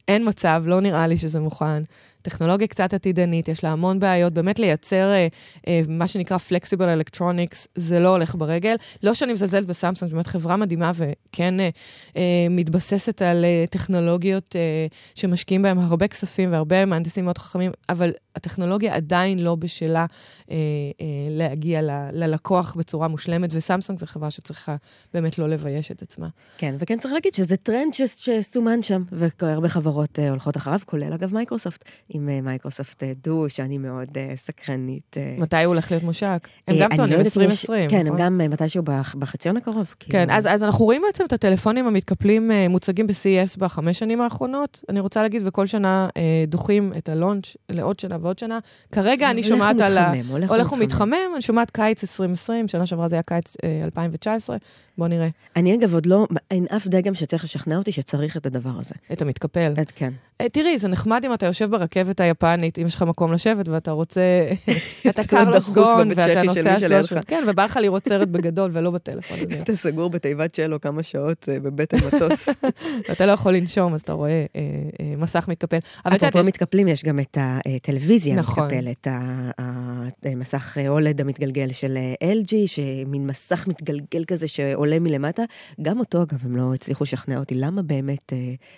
אין 0.09 0.29
מצב, 0.29 0.63
לא 0.67 0.81
נראה 0.81 1.07
לי 1.07 1.19
שזה 1.19 1.41
מוכן. 1.41 1.83
טכנולוגיה 2.25 2.67
קצת 2.67 2.95
עתידנית, 2.95 3.49
יש 3.49 3.65
לה 3.65 3.71
המון 3.71 4.01
בעיות. 4.01 4.33
באמת 4.33 4.59
לייצר 4.59 5.13
אה, 5.13 5.29
אה, 5.69 5.83
מה 5.89 6.09
שנקרא 6.09 6.37
Flexible 6.37 7.17
Electronics, 7.17 7.67
זה 7.75 8.01
לא 8.01 8.09
הולך 8.09 8.35
ברגל. 8.35 8.77
לא 9.03 9.15
שאני 9.15 9.33
מזלזלת 9.33 9.67
בסמסונג, 9.67 10.11
זאת 10.11 10.13
אומרת 10.13 10.27
חברה 10.27 10.57
מדהימה 10.57 10.93
וכן 10.95 11.61
אה, 11.61 11.69
אה, 12.17 12.47
מתבססת 12.51 13.23
על 13.23 13.45
אה, 13.45 13.65
טכנולוגיות 13.71 14.57
אה, 14.57 14.87
שמשקיעים 15.15 15.63
בהן 15.63 15.79
הרבה 15.79 16.09
כספים 16.09 16.53
והרבה 16.53 16.85
מהנדסים 16.85 17.25
מאוד 17.25 17.39
חכמים, 17.39 17.71
אבל 17.89 18.11
הטכנולוגיה 18.37 18.95
עדיין 18.95 19.39
לא 19.39 19.55
בשלה 19.55 20.07
אה, 20.51 20.57
אה, 21.01 21.07
להגיע 21.31 21.83
ל, 21.83 21.91
ללקוח 22.13 22.75
בצורה 22.75 23.09
מושלמת, 23.09 23.51
וסמסונג 23.53 23.99
זו 23.99 24.07
חברה 24.07 24.31
שצריכה 24.31 24.77
באמת 25.15 25.39
לא 25.39 25.49
לבייש 25.49 25.91
את 25.91 26.03
עצמה. 26.03 26.29
כן, 26.59 26.75
וכן 26.79 26.99
צריך 26.99 27.15
להגיד 27.15 27.35
שזה 27.35 27.57
טרנד 27.57 27.95
שסומן 27.95 28.83
שם, 28.83 29.03
והרבה 29.13 29.69
חברות 29.69 30.19
אה, 30.19 30.31
הולכות 30.31 30.57
אחריו, 30.57 30.79
כולל 30.87 31.13
אגב 31.13 31.35
מייקרוסופט. 31.35 31.85
עם 32.09 32.29
אה, 32.29 32.41
מייקרוסופט 32.41 33.03
אה, 33.03 33.13
דו, 33.25 33.47
שאני 33.49 33.79
מאוד 33.79 34.09
אה, 34.09 34.37
סקרנית. 34.37 35.17
אה, 35.17 35.41
מתי 35.41 35.57
הוא 35.57 35.67
הולך 35.67 35.91
להיות 35.91 36.05
מושק? 36.05 36.49
הם 36.69 36.77
גם 36.81 36.97
טוענים 36.97 37.21
2020, 37.21 37.91
כן, 37.91 38.07
הם 38.07 38.17
גם 38.19 38.41
מתישהו 38.51 38.83
בחציון 39.19 39.57
הקרוב. 39.57 39.95
כן, 40.01 40.19
כאילו. 40.19 40.33
אז, 40.33 40.47
אז 40.47 40.63
אנחנו 40.63 40.85
רואים 40.85 41.03
בעצם 41.07 41.25
את 41.25 41.33
הטלפונים 41.33 41.87
המתקפלים 41.87 42.51
uh, 42.51 42.69
מוצגים 42.69 43.07
ב-CES 43.07 43.59
בחמש 43.59 43.99
שנים 43.99 44.21
האחרונות. 44.21 44.85
אני 44.89 45.01
רוצה 45.01 45.23
להגיד, 45.23 45.43
וכל 45.45 45.67
שנה 45.67 46.09
uh, 46.09 46.21
דוחים 46.47 46.93
את 46.99 47.09
הלונץ' 47.09 47.57
לעוד 47.71 48.01
שנה 48.01 48.19
ועוד 48.25 48.39
שנה. 48.39 48.59
כרגע 48.93 49.31
אני 49.31 49.43
שומעת 49.43 49.81
על 49.81 49.99
ה... 49.99 50.13
הולך 50.49 50.73
ומתחמם, 50.73 51.15
אני 51.35 51.43
שומעת 51.43 51.71
קיץ 51.71 52.05
2020, 52.05 52.69
שנה 52.69 52.87
שעברה 52.87 53.09
זה 53.09 53.17
היה 53.17 53.23
קיץ 53.23 53.57
2019. 53.85 54.57
בוא 54.99 55.09
נראה. 55.09 55.29
אני 55.57 55.75
אגב 55.75 55.95
עוד 55.95 56.07
לא, 56.07 56.27
אין 56.51 56.67
אף 56.77 56.87
דגם 56.87 57.15
שצריך 57.15 57.45
לשכנע 57.45 57.77
אותי 57.77 57.93
שצריך 57.93 58.37
את 58.37 58.47
הדבר 58.47 58.73
הזה. 58.81 58.95
את 59.13 59.23
המתקפל. 59.23 59.75
את 59.83 59.93
כן. 59.97 60.13
אה, 60.45 60.49
תראי, 60.49 60.79
זה 60.79 60.89
נחמד 60.89 61.25
אם 61.25 61.35
אתה 61.35 61.47
יושב 61.47 61.71
ברכבת 61.71 62.21
היפנית, 62.21 62.79
אם 62.79 62.87
יש 62.87 62.95
לך 62.95 63.03
מקום 63.03 63.33
לשבת 63.33 63.69
ואתה 63.69 63.91
רוצה, 63.91 64.21
אתה 65.09 65.25
קר 65.25 65.51
לסגון 65.51 66.11
ואתה 66.17 66.43
נוסע 66.43 66.81
שלוש, 66.81 67.13
כן, 67.27 67.45
ובא 67.47 67.65
לך 67.65 67.79
לראות 67.83 68.09
סרט 68.09 68.29
בגדול 68.29 68.71
ולא 68.73 68.91
בטלפון. 68.91 69.39
אתה 69.63 69.77
סגור 69.77 70.11
בתיבת 70.11 70.55
שלו 70.55 70.81
כמה 70.81 71.03
שעות 71.03 71.49
אה, 71.49 71.61
בבטן 71.61 71.97
מטוס. 72.07 72.49
ואתה 73.09 73.27
לא 73.27 73.33
יכול 73.33 73.53
לנשום, 73.53 73.95
אז 73.95 74.01
אתה 74.01 74.13
רואה 74.13 74.47
אה, 74.57 74.63
מסך 75.17 75.49
מתקפל. 75.49 75.79
אפרופו 76.03 76.45
מתקפלים, 76.45 76.89
יש 76.89 77.05
גם 77.05 77.21
את 77.21 77.39
הטלוויזיה 77.41 78.35
נכון. 78.35 78.65
המתקפלת, 78.65 79.07
המסך 80.25 80.79
אולד 80.89 81.21
המתגלגל 81.21 81.73
של 81.73 81.99
LG, 82.25 82.55
שמין 82.67 83.27
מסך 83.27 83.67
מתגלגל 83.69 84.25
כזה 84.27 84.49
שעולה 84.49 84.99
מלמטה. 84.99 85.43
גם 85.83 85.99
אותו, 85.99 86.23
אגב, 86.23 86.39
הם 86.43 86.57
לא 86.57 86.75
הצליחו 86.75 87.05
לשכנע 87.05 87.39
אותי, 87.39 87.55
למה 87.55 87.83
באמת 87.83 88.33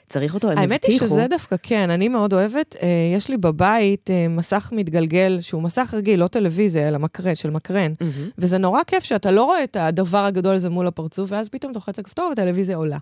צריך 0.08 0.34
אותו? 0.34 0.50
האמת 0.50 0.84
היא 0.84 0.98
שזה 0.98 1.26
דווקא 1.30 1.55
כן, 1.62 1.90
אני 1.90 2.08
מאוד 2.08 2.32
אוהבת. 2.32 2.76
אה, 2.82 2.88
יש 3.16 3.28
לי 3.28 3.36
בבית 3.36 4.10
אה, 4.10 4.28
מסך 4.28 4.72
מתגלגל, 4.72 5.38
שהוא 5.40 5.62
מסך 5.62 5.94
רגיל, 5.96 6.20
לא 6.20 6.26
טלוויזיה, 6.26 6.88
אלא 6.88 6.98
מקרן, 6.98 7.34
של 7.34 7.50
מקרן. 7.50 7.92
Mm-hmm. 7.92 8.30
וזה 8.38 8.58
נורא 8.58 8.80
כיף 8.86 9.04
שאתה 9.04 9.30
לא 9.30 9.44
רואה 9.44 9.64
את 9.64 9.76
הדבר 9.80 10.24
הגדול 10.24 10.54
הזה 10.54 10.70
מול 10.70 10.86
הפרצוף, 10.86 11.32
ואז 11.32 11.48
פתאום 11.48 11.72
אתה 11.72 11.78
לוחץ 11.78 11.98
הכפתור 11.98 12.26
והטלוויזיה 12.28 12.76
עולה. 12.76 12.98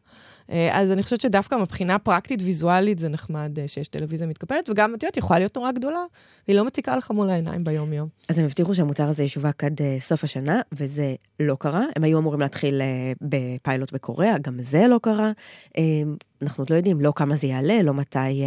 אה, 0.51 0.81
אז 0.81 0.93
אני 0.93 1.03
חושבת 1.03 1.21
שדווקא 1.21 1.55
מבחינה 1.55 1.99
פרקטית 1.99 2.43
ויזואלית 2.43 2.99
זה 2.99 3.09
נחמד 3.09 3.59
שיש 3.67 3.89
טלוויזיה 3.89 4.27
מתקפלת, 4.27 4.71
וגם, 4.71 4.95
את 4.95 5.03
יודעת, 5.03 5.17
יכולה 5.17 5.39
להיות 5.39 5.57
נורא 5.57 5.73
גדולה, 5.73 6.05
והיא 6.49 6.59
לא 6.59 6.65
מציקה 6.65 6.97
לך 6.97 7.11
מול 7.11 7.31
העיניים 7.31 7.65
ביום-יום. 7.65 8.09
אז 8.29 8.39
הם 8.39 8.45
הבטיחו 8.45 8.75
שהמוצר 8.75 9.09
הזה 9.09 9.25
ישווק 9.25 9.65
עד 9.65 9.81
סוף 10.01 10.25
השנה, 10.25 10.61
וזה 10.73 11.15
לא 11.41 11.57
קרה. 11.61 11.85
הם 11.97 12.05
היו 12.05 12.19
אמורים 12.19 12.41
להתחיל 12.41 12.83
בפיילוט 13.23 13.93
בקוריאה, 13.93 14.39
גם 14.39 14.59
זה 14.63 14.87
לא 14.87 15.01
קרה. 15.03 15.33
אנחנו 16.43 16.63
עוד 16.63 16.71
לא 16.71 16.77
יודעים 16.77 17.01
לא 17.01 17.13
כמה 17.17 17.37
זה 17.37 17.47
יעלה, 17.47 17.83
לא 17.83 17.95
מתי 17.95 18.43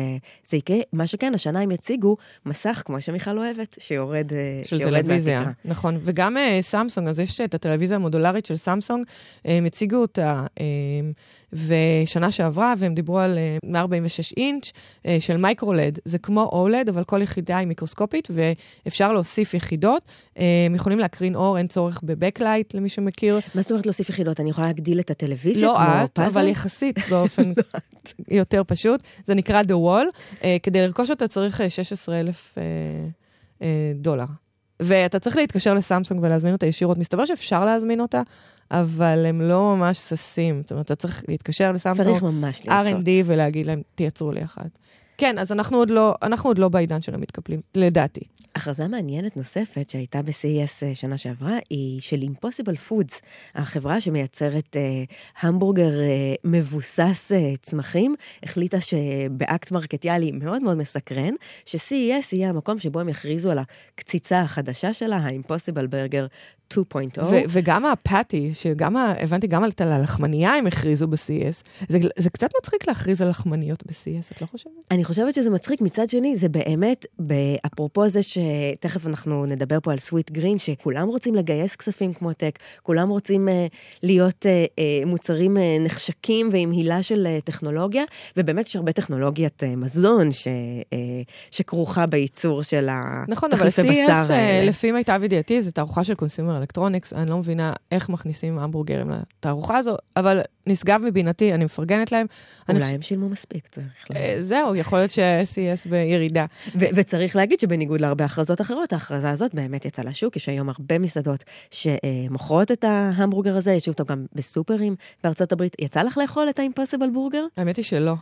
זה 0.45 0.57
יקרה. 0.57 0.77
מה 0.93 1.07
שכן, 1.07 1.33
השנה 1.33 1.59
הם 1.59 1.71
יציגו 1.71 2.17
מסך, 2.45 2.81
כמו 2.85 3.01
שמיכל 3.01 3.37
אוהבת, 3.37 3.75
שיורד, 3.79 4.31
של 4.63 4.77
שיורד 4.77 5.01
טלוויזיה, 5.01 5.39
מהתקרה. 5.39 5.53
נכון. 5.65 5.99
וגם 6.03 6.37
סמסונג, 6.61 7.07
אז 7.07 7.19
יש 7.19 7.41
את 7.41 7.53
הטלוויזיה 7.53 7.97
המודולרית 7.97 8.45
של 8.45 8.55
סמסונג, 8.55 9.05
הם 9.45 9.65
הציגו 9.65 9.97
אותה 9.97 10.45
ושנה 11.53 12.31
שעברה, 12.31 12.73
והם 12.77 12.93
דיברו 12.93 13.19
על 13.19 13.37
146 13.63 14.33
אינץ' 14.37 14.71
אה, 14.71 15.07
של 15.19 15.37
MicroLED. 15.37 15.99
זה 16.05 16.17
כמו 16.17 16.43
OLED, 16.43 16.89
אבל 16.89 17.03
כל 17.03 17.21
יחידה 17.21 17.57
היא 17.57 17.67
מיקרוסקופית, 17.67 18.27
ואפשר 18.31 19.13
להוסיף 19.13 19.53
יחידות. 19.53 20.03
אה, 20.03 20.39
הם 20.65 20.75
יכולים 20.75 20.99
להקרין 20.99 21.35
אור, 21.35 21.57
אין 21.57 21.67
צורך 21.67 21.99
ב 22.03 22.09
backlight, 22.09 22.73
למי 22.73 22.89
שמכיר. 22.89 23.39
מה 23.55 23.61
זאת 23.61 23.71
אומרת 23.71 23.85
להוסיף 23.85 24.09
יחידות? 24.09 24.39
אני 24.39 24.49
יכולה 24.49 24.67
להגדיל 24.67 24.99
את 24.99 25.11
הטלוויזיה 25.11 25.67
לא 25.67 25.77
את, 25.79 26.11
פאזל? 26.11 26.27
אבל 26.27 26.47
יחסית 26.47 26.99
באופן 27.09 27.53
לא 27.57 27.79
יותר 28.31 28.61
פשוט. 28.67 29.03
זה 29.25 29.35
נקרא 29.35 29.61
The 29.61 29.65
Wall. 29.65 30.41
כדי 30.63 30.81
לרכוש 30.81 31.09
אותה 31.09 31.27
צריך 31.27 31.61
16,000 31.69 32.55
uh, 32.55 32.59
uh, 33.59 33.63
דולר. 33.95 34.25
ואתה 34.79 35.19
צריך 35.19 35.35
להתקשר 35.35 35.73
לסמסונג 35.73 36.23
ולהזמין 36.23 36.53
אותה 36.53 36.65
ישירות. 36.65 36.97
מסתבר 36.97 37.25
שאפשר 37.25 37.65
להזמין 37.65 38.01
אותה, 38.01 38.21
אבל 38.71 39.25
הם 39.29 39.41
לא 39.41 39.75
ממש 39.75 39.97
ששים. 39.97 40.61
זאת 40.61 40.71
אומרת, 40.71 40.85
אתה 40.85 40.95
צריך 40.95 41.23
להתקשר 41.27 41.71
לסמסונג, 41.71 42.07
צריך 42.07 42.23
ממש 42.23 42.61
לרצות. 42.65 43.01
R&D 43.01 43.09
ולהגיד 43.25 43.65
להם, 43.65 43.81
תייצרו 43.95 44.31
לי 44.31 44.43
אחת. 44.43 44.79
כן, 45.17 45.39
אז 45.39 45.51
אנחנו 45.51 45.77
עוד 45.77 45.89
לא, 45.89 46.15
אנחנו 46.21 46.49
עוד 46.49 46.57
לא 46.57 46.69
בעידן 46.69 47.01
של 47.01 47.15
המתקפלים, 47.15 47.61
לדעתי. 47.75 48.21
הכרזה 48.55 48.87
מעניינת 48.87 49.37
נוספת 49.37 49.89
שהייתה 49.89 50.21
ב-CES 50.21 50.83
אה, 50.83 50.95
שנה 50.95 51.17
שעברה, 51.17 51.57
היא 51.69 52.01
של 52.01 52.21
Impossible 52.21 52.89
Foods, 52.89 53.21
החברה 53.55 54.01
שמייצרת 54.01 54.75
אה, 54.75 55.03
המבורגר 55.41 55.99
אה, 55.99 56.33
מבוסס 56.43 57.31
אה, 57.35 57.53
צמחים, 57.61 58.15
החליטה 58.43 58.77
שבאקט 58.81 59.71
מרקטיאלי 59.71 60.31
מאוד 60.31 60.63
מאוד 60.63 60.77
מסקרן, 60.77 61.33
ש-CES 61.65 62.35
יהיה 62.35 62.49
המקום 62.49 62.79
שבו 62.79 62.99
הם 62.99 63.09
יכריזו 63.09 63.51
על 63.51 63.59
הקציצה 63.59 64.41
החדשה 64.41 64.93
שלה, 64.93 65.17
ה-Impossible 65.17 65.87
Burger 65.91 66.27
2.0. 66.73 67.23
ו- 67.23 67.35
וגם 67.49 67.85
הפאטי, 67.85 68.53
שגם, 68.53 68.95
ה- 68.95 69.13
הבנתי, 69.19 69.47
גם 69.47 69.63
על 69.63 69.71
הלחמנייה 69.79 70.53
הם 70.53 70.67
הכריזו 70.67 71.07
ב-CES. 71.07 71.87
זה, 71.89 71.99
זה 72.17 72.29
קצת 72.29 72.49
מצחיק 72.59 72.87
להכריז 72.87 73.21
על 73.21 73.29
לחמניות 73.29 73.83
ב-CES, 73.85 74.35
את 74.35 74.41
לא 74.41 74.47
חושבת? 74.47 74.71
אני 74.91 75.05
חושבת 75.05 75.33
שזה 75.33 75.49
מצחיק. 75.49 75.81
מצד 75.81 76.09
שני, 76.09 76.37
זה 76.37 76.47
באמת, 76.49 77.05
אפרופו 77.65 78.09
זה 78.09 78.19
שתכף 78.23 79.07
אנחנו 79.07 79.45
נדבר 79.45 79.77
פה 79.83 79.91
על 79.91 79.99
סוויט 79.99 80.31
גרין, 80.31 80.57
שכולם 80.57 81.07
רוצים 81.07 81.35
לגייס 81.35 81.75
כספים 81.75 82.13
כמו 82.13 82.33
טק, 82.33 82.59
כולם 82.83 83.09
רוצים 83.09 83.47
uh, 83.47 83.51
להיות 84.03 84.45
אה, 84.45 84.79
אה, 84.79 85.05
מוצרים 85.05 85.57
אה, 85.57 85.59
נחשקים 85.79 86.49
ועם 86.51 86.71
הילה 86.71 87.03
של 87.03 87.27
אה, 87.39 87.41
טכנולוגיה, 87.45 88.03
ובאמת 88.37 88.67
יש 88.67 88.75
הרבה 88.75 88.91
טכנולוגיית 88.91 89.63
אה, 89.63 89.75
מזון 89.75 90.31
ש, 90.31 90.47
אה, 90.47 90.95
שכרוכה 91.51 92.05
בייצור 92.05 92.63
של 92.63 92.89
נכון, 93.27 93.53
אבל 93.53 93.67
CES, 93.67 94.31
לפי 94.63 94.91
מיטב 94.91 95.21
ידיעתי, 95.23 95.61
זו 95.61 95.71
תערוכה 95.71 96.03
של 96.03 96.13
consumer 96.13 96.56
electronics, 96.57 97.13
אני 97.13 97.29
לא 97.29 97.37
מבינה 97.37 97.73
איך 97.91 98.09
מכניסים 98.09 98.59
המבורגרים 98.59 99.09
לתערוכה 99.09 99.77
הזו, 99.77 99.95
אבל 100.17 100.41
נשגב 100.67 101.01
מבינתי, 101.05 101.53
אני 101.53 101.65
מפרגנת 101.65 102.11
להם. 102.11 102.25
אולי 102.69 102.83
אני... 102.83 102.95
הם 102.95 103.01
שילמו 103.01 103.29
מספיק, 103.29 103.67
צריך 103.67 103.85
להגיד. 104.09 104.41
זהו, 104.41 104.75
יכול 104.75 104.99
להיות 104.99 105.11
ש-CES 105.11 105.89
בירידה. 105.89 106.45
וצריך 106.75 107.35
להגיד 107.35 107.59
שבניגוד 107.59 108.01
להרבה 108.01 108.25
הכרזות 108.25 108.61
אחרות, 108.61 108.93
ההכרזה 108.93 109.29
הזאת 109.29 109.53
באמת 109.53 109.85
יצאה 109.85 110.05
לשוק, 110.05 110.35
יש 110.35 110.49
היום 110.49 110.69
הרבה 110.69 110.99
מסעדות 110.99 111.43
שמוכרות 111.71 112.71
את 112.71 112.83
ההמבורגר 112.83 113.57
הזה, 113.57 113.71
יש 113.71 113.87
אותו 113.87 114.05
גם 114.05 114.25
בסופרים 114.33 114.95
בארצות 115.23 115.51
הברית. 115.51 115.75
יצא 115.81 116.01
לך 116.01 116.17
לאכול 116.17 116.49
את 116.49 116.59
האימפוסיבל 116.59 117.09
בורגר? 117.09 117.45
האמת 117.57 117.77
היא 117.77 117.85
שלא. 117.85 118.13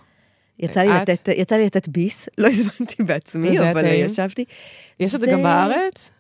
יצא 0.60 0.82
לי, 0.82 0.90
לתת, 0.90 1.28
יצא 1.28 1.56
לי 1.56 1.66
לתת 1.66 1.88
ביס, 1.88 2.30
לא 2.38 2.48
הזמנתי 2.48 3.04
בעצמי, 3.04 3.60
אבל 3.60 3.86
ישבתי. 3.86 4.46
יש 5.00 5.16
את 5.16 5.20
זה 5.20 5.28
גם 5.28 5.44
בארץ? 5.44 6.12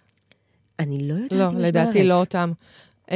אני 0.80 1.08
לא 1.08 1.14
יודעת 1.14 1.32
לא, 1.32 1.44
אם 1.46 1.50
יש 1.50 1.54
בארץ. 1.54 1.62
לא, 1.62 1.68
לדעתי 1.68 2.04
לא 2.04 2.20
אותם. 2.20 2.52
Uh, 3.06 3.12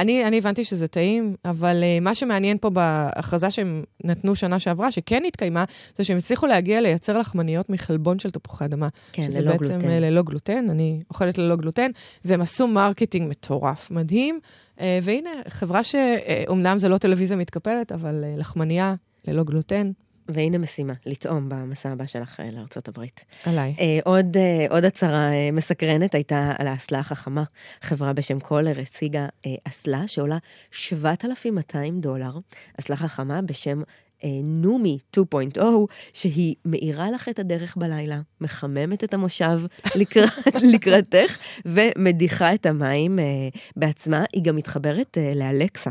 אני, 0.00 0.24
אני 0.24 0.38
הבנתי 0.38 0.64
שזה 0.64 0.88
טעים, 0.88 1.36
אבל 1.44 1.82
uh, 1.82 2.04
מה 2.04 2.14
שמעניין 2.14 2.58
פה 2.58 2.70
בהכרזה 2.70 3.50
שהם 3.50 3.84
נתנו 4.04 4.34
שנה 4.34 4.58
שעברה, 4.58 4.92
שכן 4.92 5.22
התקיימה, 5.26 5.64
זה 5.94 6.04
שהם 6.04 6.16
הצליחו 6.16 6.46
להגיע 6.46 6.80
לייצר 6.80 7.18
לחמניות 7.18 7.70
מחלבון 7.70 8.18
של 8.18 8.30
תפוחי 8.30 8.64
אדמה. 8.64 8.88
כן, 9.12 9.22
שזה 9.22 9.40
ללא 9.40 9.52
בעצם 9.52 9.64
גלוטן. 9.64 9.88
Uh, 9.88 9.90
ללא 9.90 10.22
גלוטן, 10.22 10.70
אני 10.70 11.02
אוכלת 11.10 11.38
ללא 11.38 11.56
גלוטן, 11.56 11.90
והם 12.24 12.40
עשו 12.40 12.68
marketing 12.68 13.30
מטורף, 13.30 13.90
מדהים. 13.90 14.40
אה, 14.76 14.80
והנה, 15.02 15.30
חברה 15.48 15.82
שאומנם 15.82 16.78
זה 16.78 16.88
לא 16.88 16.98
טלוויזיה 16.98 17.36
מתקפלת, 17.36 17.92
אבל 17.92 18.24
אה, 18.24 18.40
לחמניה 18.40 18.94
ללא 19.28 19.44
גלוטן, 19.44 19.90
והנה 20.28 20.58
משימה, 20.58 20.92
לטעום 21.06 21.48
במסע 21.48 21.90
הבא 21.90 22.06
שלך 22.06 22.40
אה, 22.40 22.50
לארצות 22.52 22.88
הברית. 22.88 23.24
עליי. 23.44 23.74
אה, 23.80 23.98
עוד, 24.04 24.36
אה, 24.36 24.66
עוד 24.70 24.84
הצהרה 24.84 25.32
אה, 25.32 25.50
מסקרנת 25.52 26.14
הייתה 26.14 26.52
על 26.58 26.66
האסלה 26.66 26.98
החכמה. 26.98 27.44
חברה 27.82 28.12
בשם 28.12 28.40
Kohler 28.40 28.80
הציגה 28.80 29.26
אה, 29.46 29.54
אסלה 29.64 30.08
שעולה 30.08 30.38
7,200 30.70 32.00
דולר, 32.00 32.38
אסלה 32.78 32.96
חכמה 32.96 33.42
בשם 33.42 33.82
אה, 34.24 34.28
Numi 34.42 34.98
2.0, 35.16 35.60
שהיא 36.12 36.54
מאירה 36.64 37.10
לך 37.10 37.28
את 37.28 37.38
הדרך 37.38 37.76
בלילה, 37.76 38.20
מחממת 38.40 39.04
את 39.04 39.14
המושב 39.14 39.60
לקראת, 40.00 40.62
לקראתך 40.62 41.38
ומדיחה 41.64 42.54
את 42.54 42.66
המים 42.66 43.18
אה, 43.18 43.24
בעצמה. 43.76 44.24
היא 44.32 44.42
גם 44.42 44.56
מתחברת 44.56 45.18
אה, 45.18 45.32
לאלקסה. 45.34 45.90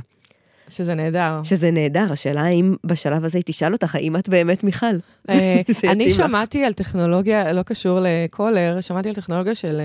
שזה 0.69 0.95
נהדר. 0.95 1.41
שזה 1.43 1.71
נהדר, 1.71 2.05
השאלה 2.11 2.41
האם 2.41 2.75
בשלב 2.83 3.25
הזה 3.25 3.37
היא 3.37 3.43
תשאל 3.45 3.73
אותך, 3.73 3.95
האם 3.95 4.15
את 4.15 4.29
באמת 4.29 4.63
מיכל? 4.63 4.85
אה, 5.29 5.61
אני 5.91 6.11
שמעתי 6.11 6.65
על 6.65 6.73
טכנולוגיה, 6.73 7.53
לא 7.53 7.63
קשור 7.63 7.99
לקולר, 8.01 8.81
שמעתי 8.81 9.09
על 9.09 9.15
טכנולוגיה 9.15 9.55
של 9.55 9.81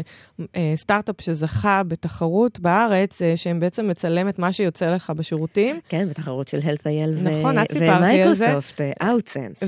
אה, 0.56 0.72
סטארט-אפ 0.76 1.20
שזכה 1.20 1.82
בתחרות 1.88 2.60
בארץ, 2.60 3.22
אה, 3.22 3.36
שהם 3.36 3.60
בעצם 3.60 3.88
מצלם 3.88 4.28
את 4.28 4.38
מה 4.38 4.52
שיוצא 4.52 4.94
לך 4.94 5.10
בשירותים. 5.10 5.80
כן, 5.88 6.08
בתחרות 6.08 6.48
של 6.48 6.58
health.il 6.58 7.22
נכון. 7.22 7.56
ומייקרוסופט, 7.80 8.80
Outsense. 9.02 9.66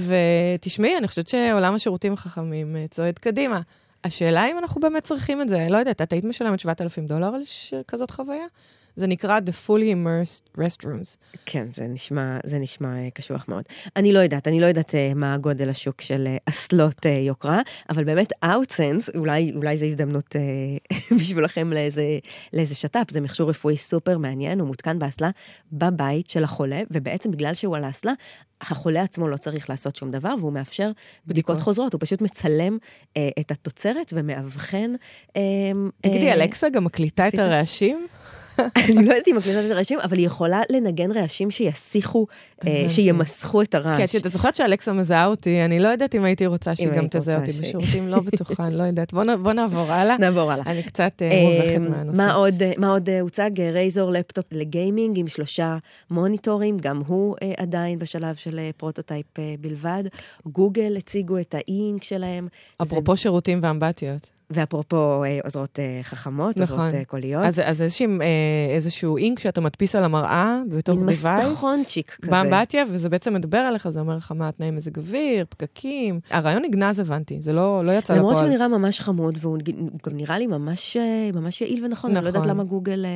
ותשמעי, 0.57 0.99
אני 0.99 1.09
חושבת 1.09 1.29
שעולם 1.29 1.75
השירותים 1.75 2.13
החכמים 2.13 2.77
צועד 2.91 3.19
קדימה. 3.19 3.61
השאלה 4.05 4.47
אם 4.51 4.59
אנחנו 4.59 4.81
באמת 4.81 5.03
צריכים 5.03 5.43
את 5.43 5.49
זה, 5.49 5.67
לא 5.71 5.77
יודעת, 5.77 6.03
את 6.03 6.13
היית 6.13 6.25
משלמת 6.25 6.61
7,000 6.61 7.07
דולר 7.07 7.35
על 7.35 7.43
כזאת 7.89 8.11
חוויה? 8.11 8.45
זה 9.01 9.07
נקרא 9.07 9.39
The 9.39 9.69
Fully 9.69 9.95
Immersed 9.95 10.61
Restrooms. 10.61 11.39
כן, 11.47 11.67
זה 11.75 11.87
נשמע, 11.87 12.39
זה 12.45 12.59
נשמע 12.59 12.89
uh, 12.89 13.11
קשוח 13.15 13.45
מאוד. 13.49 13.65
אני 13.97 14.13
לא 14.13 14.19
יודעת, 14.19 14.49
אני 14.49 14.61
לא 14.61 14.67
יודעת 14.67 14.91
uh, 14.91 15.15
מה 15.15 15.37
גודל 15.37 15.71
השוק 15.71 16.01
של 16.01 16.29
uh, 16.37 16.43
אסלות 16.47 17.07
יוקרה, 17.07 17.61
אבל 17.91 18.05
באמת 18.05 18.33
Outsense, 18.45 19.17
אולי, 19.17 19.53
אולי 19.57 19.79
זו 19.79 19.85
הזדמנות 19.85 20.37
בשבילכם 21.19 21.73
לאיזה, 21.73 22.19
לאיזה 22.53 22.75
שת"פ, 22.75 23.11
זה 23.11 23.21
מכשור 23.21 23.51
רפואי 23.51 23.77
סופר 23.77 24.19
מעניין, 24.19 24.61
הוא 24.61 24.69
מותקן 24.69 24.99
באסלה 24.99 25.31
בבית 25.73 26.31
של 26.31 26.45
החולה, 26.45 26.83
ובעצם 26.91 27.31
בגלל 27.31 27.55
שהוא 27.55 27.77
על 27.77 27.85
האסלה, 27.85 28.13
החולה 28.61 29.03
עצמו 29.03 29.29
לא 29.29 29.37
צריך 29.37 29.71
לעשות 29.71 29.97
שום 29.97 30.11
דבר, 30.11 30.35
והוא 30.39 30.53
מאפשר 30.53 30.91
בדיקות 31.27 31.61
חוזרות, 31.61 31.93
הוא 31.93 32.01
פשוט 32.01 32.23
מצלם 32.23 32.79
אה, 33.17 33.29
את 33.41 33.51
התוצרת 33.51 34.13
ומאבחן... 34.17 34.95
אה, 35.37 35.43
תגידי, 36.01 36.29
אה, 36.29 36.35
אלכסה 36.35 36.69
גם 36.69 36.85
מקליטה 36.85 37.29
את 37.29 37.39
הרעשים? 37.39 38.07
אני 38.77 38.95
לא 38.95 39.01
יודעת 39.01 39.29
אם 39.29 39.37
מקליטה 39.37 39.67
את 39.67 39.71
הרעשים, 39.71 39.99
אבל 40.01 40.19
היא 40.19 40.27
יכולה 40.27 40.61
לנגן 40.71 41.13
רעשים 41.13 41.51
שיסיחו, 41.51 42.27
אה, 42.67 42.85
שימסכו 42.89 43.63
את 43.63 43.75
הרעש. 43.75 44.17
כן, 44.17 44.19
את 44.27 44.33
זוכרת 44.33 44.55
שאלכסה 44.55 44.93
מזהה 44.93 45.27
אותי, 45.27 45.65
אני 45.65 45.81
לא 45.81 45.89
יודעת 45.89 46.15
אם 46.15 46.25
הייתי 46.25 46.47
רוצה 46.47 46.75
שהיא 46.75 46.91
גם 46.91 47.07
תזהה 47.11 47.41
אותי 47.41 47.53
בשירותים, 47.53 48.09
לא 48.09 48.21
בטוחה, 48.21 48.63
אני 48.63 48.79
לא 48.79 48.83
יודעת. 48.83 49.13
בוא 49.13 49.53
נעבור 49.53 49.93
הלאה. 49.93 50.19
נעבור 50.19 50.53
הלאה. 50.53 50.65
אני 50.67 50.83
קצת 50.83 51.23
אה, 51.23 51.43
מובכת 51.43 51.91
מהנושא. 51.91 52.27
מה 52.79 52.89
עוד 52.93 53.09
הוצג? 53.21 53.61
Razer 53.61 54.11
laptop 54.11 54.45
ל 54.53 54.62
gaming 54.62 55.19
עם 55.19 55.29
שלושה 55.29 55.77
מוניטורים, 56.11 56.79
גם 56.79 57.03
הוא 57.07 57.37
אה, 57.43 57.53
עדיין 57.57 57.99
בשלב 57.99 58.35
של 58.35 58.61
prototype 58.77 59.27
בלבד. 59.61 60.05
גוגל 60.47 60.97
הציגו 60.97 61.39
את 61.39 61.55
האינק 61.55 62.03
שלהם. 62.03 62.49
אפרופו 62.83 63.17
שירותים 63.17 63.61
ואמבטיות. 63.63 64.40
ואפרופו 64.51 65.25
אה, 65.25 65.39
עוזרות 65.45 65.79
אה, 65.79 66.01
חכמות, 66.03 66.57
נכון. 66.57 66.77
עוזרות 66.79 66.95
אה, 66.95 67.05
קוליות. 67.05 67.45
אז, 67.45 67.61
אז 67.65 67.83
איזשהו, 67.83 68.09
איזשהו 68.75 69.17
אינק 69.17 69.39
שאתה 69.39 69.61
מדפיס 69.61 69.95
על 69.95 70.05
המראה 70.05 70.61
בתוך 70.69 70.99
דיווייס. 70.99 71.25
עם 71.25 71.53
מסכונצ'יק 71.53 72.17
כזה. 72.21 72.31
באמבטיה, 72.31 72.85
וזה 72.89 73.09
בעצם 73.09 73.35
מדבר 73.35 73.59
עליך, 73.59 73.89
זה 73.89 74.01
אומר 74.01 74.17
לך 74.17 74.33
מה 74.33 74.49
התנאי 74.49 74.71
מזג 74.71 74.99
אוויר, 74.99 75.45
פקקים. 75.49 76.21
הרעיון 76.31 76.63
נגנז, 76.63 77.01
הבנתי, 77.01 77.43
זה 77.43 77.53
לא, 77.53 77.85
לא 77.85 77.93
יצא 77.93 78.15
לפועל. 78.15 78.19
למרות 78.19 78.39
שהוא 78.39 78.49
נראה 78.49 78.69
ממש 78.69 79.01
חמוד, 79.01 79.39
והוא 79.41 79.59
גם 80.07 80.17
נראה 80.17 80.39
לי 80.39 80.47
ממש, 80.47 80.97
ממש 81.35 81.61
יעיל 81.61 81.85
ונכון, 81.85 81.91
נכון. 81.91 82.17
אני 82.17 82.25
לא 82.25 82.29
יודעת 82.29 82.43
נכון. 82.43 82.51
למה 82.51 82.65
גוגל... 82.65 83.07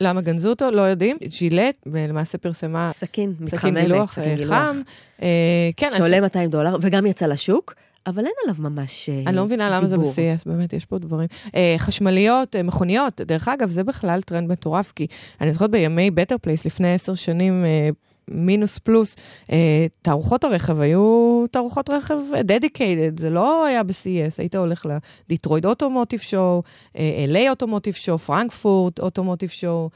למה 0.00 0.20
גנזו 0.20 0.50
אותו? 0.50 0.70
לא 0.70 0.82
יודעים. 0.82 1.16
ג'ילט, 1.38 1.86
ולמעשה 1.86 2.38
פרסמה... 2.38 2.90
סכין, 2.94 3.34
מתחממת. 3.40 3.60
סכין 3.60 3.74
גילוח 3.80 4.18
חם. 4.44 4.80
אה, 5.22 5.70
כן, 5.76 5.90
שעולה 5.96 6.20
200 6.20 6.50
דולר, 6.50 6.76
וגם 6.80 7.06
יצא 7.06 7.26
לשוק. 7.26 7.74
אבל 8.06 8.24
אין 8.24 8.32
עליו 8.44 8.54
ממש 8.58 9.08
דיבור. 9.10 9.28
אני 9.28 9.36
לא 9.36 9.44
מבינה 9.44 9.70
למה 9.70 9.86
זה 9.86 9.98
ב-CES, 9.98 10.42
באמת, 10.46 10.72
יש 10.72 10.84
פה 10.84 10.98
דברים. 10.98 11.28
אה, 11.54 11.74
חשמליות, 11.78 12.56
אה, 12.56 12.62
מכוניות, 12.62 13.20
דרך 13.20 13.48
אגב, 13.48 13.68
זה 13.68 13.84
בכלל 13.84 14.22
טרנד 14.22 14.52
מטורף, 14.52 14.92
כי 14.96 15.06
אני 15.40 15.52
זוכרת 15.52 15.70
בימי 15.70 16.10
Better 16.10 16.36
Place, 16.38 16.64
לפני 16.64 16.94
עשר 16.94 17.14
שנים, 17.14 17.64
אה, 17.64 17.88
מינוס 18.28 18.78
פלוס, 18.78 19.16
אה, 19.52 19.86
תערוכות 20.02 20.44
הרכב 20.44 20.80
היו 20.80 21.44
תערוכות 21.50 21.90
רכב 21.90 22.18
dedicated, 22.44 23.20
זה 23.20 23.30
לא 23.30 23.64
היה 23.64 23.82
ב-CES, 23.82 24.34
היית 24.38 24.54
הולך 24.54 24.86
ל 25.26 25.31
Detroit 25.31 25.66
Automotive 25.66 26.20
Show, 26.20 26.62
LA 26.94 27.50
Automotive 27.50 27.94
Show, 27.94 28.18
Frankfurt 28.18 29.00
Automotive 29.00 29.48
Show, 29.48 29.90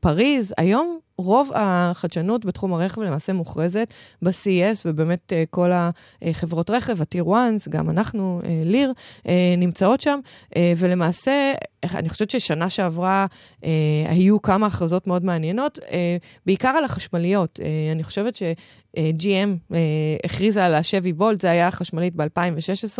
פריז, 0.00 0.54
היום 0.58 0.98
רוב 1.20 1.50
החדשנות 1.54 2.44
בתחום 2.44 2.74
הרכב 2.74 3.00
למעשה 3.00 3.32
מוכרזת 3.32 3.94
ב-CES, 4.22 4.82
ובאמת 4.84 5.32
אה, 5.32 5.44
כל 5.50 5.70
החברות 6.22 6.70
רכב, 6.70 7.02
הטיר 7.02 7.24
1, 7.32 7.68
גם 7.68 7.90
אנחנו, 7.90 8.40
אה, 8.44 8.62
ליר, 8.64 8.92
אה, 9.28 9.54
נמצאות 9.58 10.00
שם, 10.00 10.20
ולמעשה, 10.76 11.52
אני 11.94 12.08
חושבת 12.08 12.30
ששנה 12.30 12.70
שעברה 12.70 13.26
היו 14.08 14.42
כמה 14.42 14.66
הכרזות 14.66 15.06
מאוד 15.06 15.24
מעניינות, 15.24 15.78
בעיקר 16.46 16.68
על 16.68 16.84
החשמליות. 16.84 17.60
אני 17.92 18.02
חושבת 18.02 18.34
GM 18.96 19.74
הכריזה 20.24 20.64
על 20.64 20.74
השבי 20.74 21.12
וולט, 21.12 21.40
זה 21.40 21.50
היה 21.50 21.70
חשמלית 21.70 22.16
ב-2016, 22.16 22.98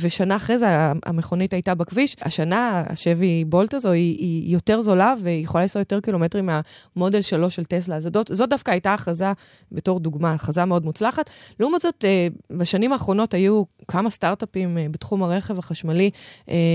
ושנה 0.00 0.36
אחרי 0.36 0.58
זה 0.58 0.66
המכונית 1.06 1.52
הייתה 1.52 1.74
בכביש. 1.74 2.16
השנה 2.22 2.82
השבי 2.86 3.44
בולט 3.44 3.74
הזו 3.74 3.90
היא, 3.90 4.18
היא 4.18 4.52
יותר 4.52 4.80
זולה 4.80 5.14
והיא 5.22 5.44
יכולה 5.44 5.62
לנסוע 5.62 5.80
יותר 5.80 6.00
קילומטרים 6.00 6.48
מהמודל 6.96 7.22
3 7.22 7.54
של 7.54 7.64
טסלה. 7.64 8.00
זאת, 8.00 8.30
זאת 8.32 8.50
דווקא 8.50 8.70
הייתה 8.70 8.94
הכרזה, 8.94 9.32
בתור 9.72 10.00
דוגמה, 10.00 10.32
הכרזה 10.32 10.64
מאוד 10.64 10.84
מוצלחת. 10.84 11.30
לעומת 11.60 11.80
זאת, 11.80 12.04
בשנים 12.50 12.92
האחרונות 12.92 13.34
היו 13.34 13.62
כמה 13.88 14.10
סטארט-אפים 14.10 14.78
בתחום 14.90 15.22
הרכב 15.22 15.58
החשמלי, 15.58 16.10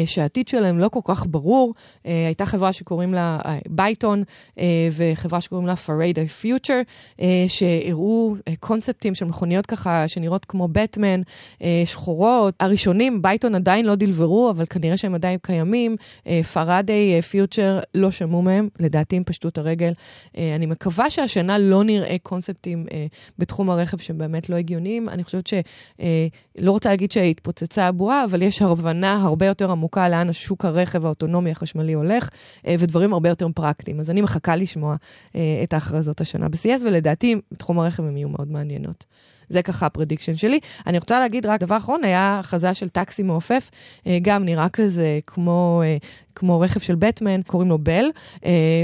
שהעתיד 0.06 0.48
שלהם 0.48 0.80
לא 0.80 0.90
כל 0.90 1.00
כך 1.04 1.26
ברור. 1.30 1.74
הייתה 2.04 2.46
חברה 2.46 2.74
שקוראים 2.74 3.14
לה 3.14 3.40
Byton, 3.70 4.24
וחברה 4.92 5.42
שקוראים 5.42 5.68
לה 5.68 5.76
Faraday 5.76 6.28
Future, 6.28 6.82
שהראו 7.48 8.29
קונספטים 8.60 9.16
של 9.16 9.26
מכוניות 9.26 9.66
ככה 9.66 10.08
שנראות 10.08 10.46
כמו 10.46 10.68
בטמן, 10.72 11.22
שחורות. 11.86 12.54
הראשונים, 12.60 13.22
Byton 13.22 13.56
עדיין 13.56 13.86
לא 13.86 13.96
דלברו, 13.96 14.50
אבל 14.50 14.66
כנראה 14.70 14.98
שהם 14.98 15.16
עדיין 15.16 15.40
קיימים. 15.42 15.96
Faraday 16.54 17.22
Future, 17.22 17.80
לא 17.96 18.12
שמעו 18.12 18.42
מהם, 18.42 18.70
לדעתי 18.80 19.16
הם 19.16 19.24
פשטו 19.24 19.48
את 19.48 19.58
הרגל. 19.58 19.92
אני 20.38 20.66
מקווה 20.66 21.10
שהשנה 21.10 21.58
לא 21.58 21.84
נראה 21.84 22.16
קונספטים 22.24 22.86
בתחום 23.38 23.70
הרכב 23.70 23.98
שהם 23.98 24.18
באמת 24.18 24.50
לא 24.50 24.56
הגיוניים. 24.56 25.10
אני 25.10 25.24
חושבת 25.24 25.48
שלא 25.48 26.72
רוצה 26.72 26.90
להגיד 26.90 27.12
שהתפוצצה 27.12 27.88
הבועה, 27.88 28.26
אבל 28.26 28.42
יש 28.42 28.62
הבנה 28.62 29.22
הרבה 29.24 29.46
יותר 29.46 29.72
עמוקה 29.72 30.10
לאן 30.10 30.30
השוק 30.30 30.66
הרכב 30.66 31.06
האוטונומי 31.06 31.52
החשמלי 31.52 31.94
הולך, 31.94 32.30
ודברים 32.68 33.14
הרבה 33.14 33.30
יותר 33.30 33.48
פרקטיים. 33.56 34.00
אז 34.00 34.10
אני 34.10 34.22
מחכה 34.22 34.56
לשמוע 34.56 34.96
את 35.64 35.74
ההכרזות 35.74 36.22
השנה 36.22 36.50
ב-CES, 36.50 36.86
ולדעתי 36.86 37.36
בתחום 37.52 37.80
הרכב 37.80 38.04
הם 38.04 38.18
יהיו 38.20 38.30
מאוד 38.30 38.52
מעניינות. 38.52 39.06
זה 39.50 39.62
ככה 39.62 39.86
ה 39.86 39.90
prediction 39.90 40.36
שלי. 40.36 40.60
אני 40.88 40.98
רוצה 40.98 41.20
להגיד 41.20 41.46
רק 41.46 41.60
דבר 41.60 41.78
אחרון, 41.78 42.04
היה 42.04 42.40
הכרזה 42.40 42.74
של 42.74 42.90
טקסי 42.90 43.24
מעופף, 43.24 43.70
גם 44.22 44.46
נראה 44.46 44.70
כזה 44.70 45.20
כמו, 45.28 45.82
כמו 46.36 46.60
רכב 46.60 46.80
של 46.80 46.96
בטמן, 46.96 47.42
קוראים 47.42 47.70
לו 47.70 47.78
Bell. 47.78 48.06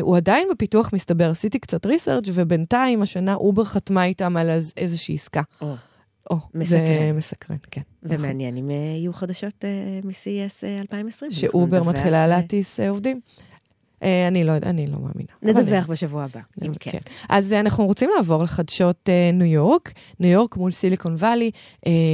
הוא 0.01 0.17
עדיין 0.17 0.47
בפיתוח 0.51 0.93
מסתבר, 0.93 1.29
עשיתי 1.29 1.59
קצת 1.59 1.85
research 1.85 2.29
ובינתיים 2.33 3.01
השנה 3.01 3.35
Uber 3.35 3.65
חתמה 3.65 4.05
איתם 4.05 4.37
על 4.37 4.49
איזושהי 4.77 5.15
עסקה. 5.15 5.41
או, 5.61 5.73
או, 6.29 6.37
מסקרן. 6.53 6.79
זה 6.79 7.11
מסקרן, 7.13 7.57
כן. 7.71 7.81
ומעניין 8.03 8.57
אם 8.57 8.69
יהיו 8.71 9.13
חדשות 9.13 9.65
מ-CES 10.03 10.63
2020. 10.81 11.31
ש 11.31 11.48
Uber 11.48 11.83
מתחילה 11.83 12.27
להטיס 12.27 12.79
עובדים. 12.79 13.19
אני 14.01 14.43
לא, 14.43 14.53
אני 14.63 14.87
לא 14.87 14.97
מאמינה. 14.99 15.61
נדווח 15.61 15.87
בשבוע 15.87 16.23
הבא, 16.23 16.39
אם 16.65 16.73
כן. 16.79 16.91
כן. 16.91 16.99
אז 17.29 17.53
אנחנו 17.53 17.85
רוצים 17.85 18.09
לעבור 18.15 18.43
לחדשות 18.43 19.09
ניו 19.33 19.47
יורק. 19.47 19.91
ניו 20.19 20.29
יורק 20.31 20.57
מול 20.57 20.71
סיליקון 20.71 21.15
וואלי. 21.15 21.51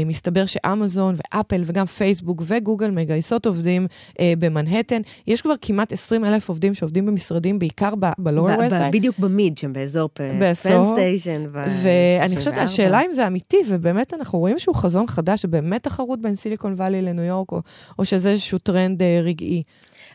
מסתבר 0.06 0.46
שאמזון 0.46 1.16
ואפל 1.16 1.64
וגם 1.66 1.86
פייסבוק 1.86 2.42
וגוגל 2.46 2.92
מגייסות 2.92 3.46
עובדים 3.46 3.88
במנהטן. 4.22 5.02
יש 5.28 5.42
כבר 5.42 5.54
כמעט 5.62 5.94
20 5.94 6.26
אלף 6.26 6.50
עובדים 6.50 6.74
שעובדים 6.74 7.06
במשרדים, 7.06 7.60
בעיקר 7.60 7.94
ב 8.18 8.25
Lower 8.25 8.60
West 8.60 8.82
בדיוק 8.92 9.20
ב 9.20 9.27
Mid, 9.27 9.58
שם 9.58 9.74
באזור 9.74 10.10
Penn 10.14 10.54
Station. 10.54 11.46
ואני 11.84 12.38
חושבת 12.38 12.56
שהשאלה 12.56 13.02
אם 13.02 13.14
זה 13.14 13.28
אמיתי, 13.28 13.58
ובאמת 13.68 14.14
אנחנו 14.14 14.40
רואים 14.40 14.60
שהוא 14.60 14.76
חזון 14.76 15.08
חדש, 15.08 15.42
שבאמת 15.42 15.84
תחרות 15.84 16.22
בין 16.22 16.36
סיליקון 16.36 16.74
וואלי 16.74 17.02
לניו 17.02 17.24
יורק, 17.24 17.52
או 18.00 18.06
שזה 18.06 18.30
איזשהו 18.30 18.58
טרנד 18.58 19.02
רגעי. 19.24 19.64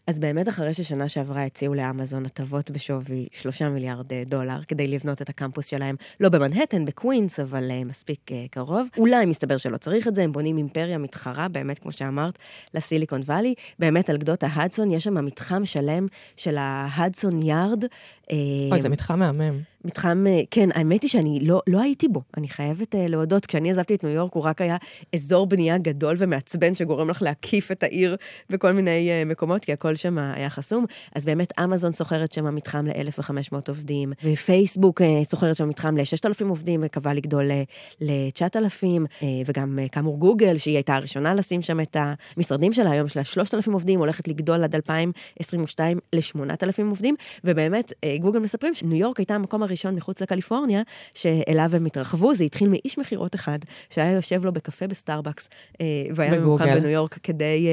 אז 0.07 0.19
באמת 0.19 0.49
אחרי 0.49 0.75
ששנה 0.75 1.09
שעברה 1.09 1.47
הציעו 1.57 1.75
לאמזון 1.75 2.27
הטבות 2.27 2.71
בשווי 2.71 3.27
3 3.33 3.63
מיליארד 3.63 4.13
דולר 4.27 4.59
כדי 4.69 4.89
לבנות 4.89 5.23
את 5.23 5.29
הקמפוס 5.29 5.67
שלהם, 5.67 5.97
לא 6.21 6.29
במנהטן, 6.29 6.85
בקווינס, 6.85 7.41
אבל 7.41 7.71
אה, 7.71 7.89
מספיק 7.89 8.21
אה, 8.31 8.33
קרוב. 8.51 8.89
אולי 8.99 9.27
מסתבר 9.27 9.57
שלא 9.57 9.77
צריך 9.77 10.09
את 10.09 10.15
זה, 10.15 10.23
הם 10.23 10.33
בונים 10.33 10.57
אימפריה 10.57 10.99
מתחרה, 10.99 11.49
באמת, 11.49 11.79
כמו 11.79 11.93
שאמרת, 11.93 12.39
לסיליקון 12.75 13.21
וואלי. 13.21 13.55
באמת 13.79 14.11
על 14.11 14.17
גדות 14.17 14.45
ההדסון, 14.47 14.91
יש 14.91 15.05
שם 15.05 15.25
מתחם 15.25 15.65
שלם 15.65 16.07
של 16.37 16.57
ההדסון 16.59 17.43
יארד. 17.43 17.85
אוי, 18.71 18.81
זה 18.81 18.89
מתחם 18.89 19.19
מהמם. 19.19 19.61
מתחם, 19.87 20.25
כן, 20.51 20.69
האמת 20.75 21.03
היא 21.03 21.11
שאני 21.11 21.41
לא, 21.43 21.63
לא 21.67 21.81
הייתי 21.81 22.09
בו, 22.09 22.23
אני 22.37 22.49
חייבת 22.49 22.95
uh, 22.95 22.99
להודות. 23.09 23.47
כשאני 23.47 23.71
עזבתי 23.71 23.95
את 23.95 24.05
ניו 24.05 24.13
יורק, 24.13 24.33
הוא 24.33 24.43
רק 24.43 24.61
היה 24.61 24.77
אזור 25.15 25.47
בנייה 25.47 25.79
גדול 25.79 26.17
ומעצבן 26.19 26.75
שגורם 26.75 27.11
לך 27.11 27.23
להקיף 27.23 27.73
את 27.73 27.83
העיר 27.83 28.17
בכל 28.51 28.73
מיני 28.73 29.11
uh, 29.11 29.29
מקומות, 29.29 29.65
כי 29.65 29.73
הכל 29.73 29.95
שם 29.95 30.19
היה 30.19 30.51
חסום. 30.51 30.85
אז 31.15 31.25
באמת, 31.25 31.53
אמזון 31.61 31.93
סוחרת 31.93 32.33
שם 32.33 32.55
מתחם 32.55 32.87
ל-1,500 32.87 33.57
עובדים, 33.69 34.13
ופייסבוק 34.25 35.01
סוחרת 35.25 35.57
שם 35.57 35.69
מתחם 35.69 35.97
ל-6,000 35.97 36.49
עובדים, 36.49 36.81
מקווה 36.81 37.13
לגדול 37.15 37.51
ל-9,000, 38.01 38.85
אה, 39.21 39.25
וגם 39.47 39.79
כאמור 39.93 40.19
גוגל, 40.19 40.59
שהיא 40.59 40.75
הייתה 40.75 40.95
הראשונה 40.95 41.35
לשים 41.35 41.63
שם 41.63 41.81
את 41.81 41.97
המשרדים 42.01 42.73
שלה, 42.73 42.91
היום 42.91 43.07
יש 43.07 43.17
לה 43.17 43.25
3,000 43.25 43.73
עובדים, 43.73 43.99
הולכת 43.99 44.29
לגדול 44.29 44.65
עד 44.65 44.75
2022 44.75 45.99
ל-8,000 46.13 46.85
עובדים, 46.89 47.15
ובאמת, 47.45 47.93
גוגל 48.21 48.41
מספרים 48.41 48.75
שניו 48.75 48.97
יורק 48.97 49.19
הייתה 49.19 49.35
המקום 49.35 49.63
הראשון 49.63 49.76
מחוץ 49.93 50.23
לקליפורניה, 50.23 50.83
שאליו 51.15 51.71
הם 51.73 51.87
התרחבו, 51.87 52.35
זה 52.35 52.45
התחיל 52.45 52.69
מאיש 52.69 52.99
מכירות 52.99 53.35
אחד, 53.35 53.59
שהיה 53.91 54.13
יושב 54.13 54.45
לו 54.45 54.53
בקפה 54.53 54.87
בסטארבקס, 54.87 55.49
והיה 56.15 56.39
ממוקם 56.41 56.65
בניו 56.65 56.89
יורק 56.89 57.19
כדי 57.23 57.69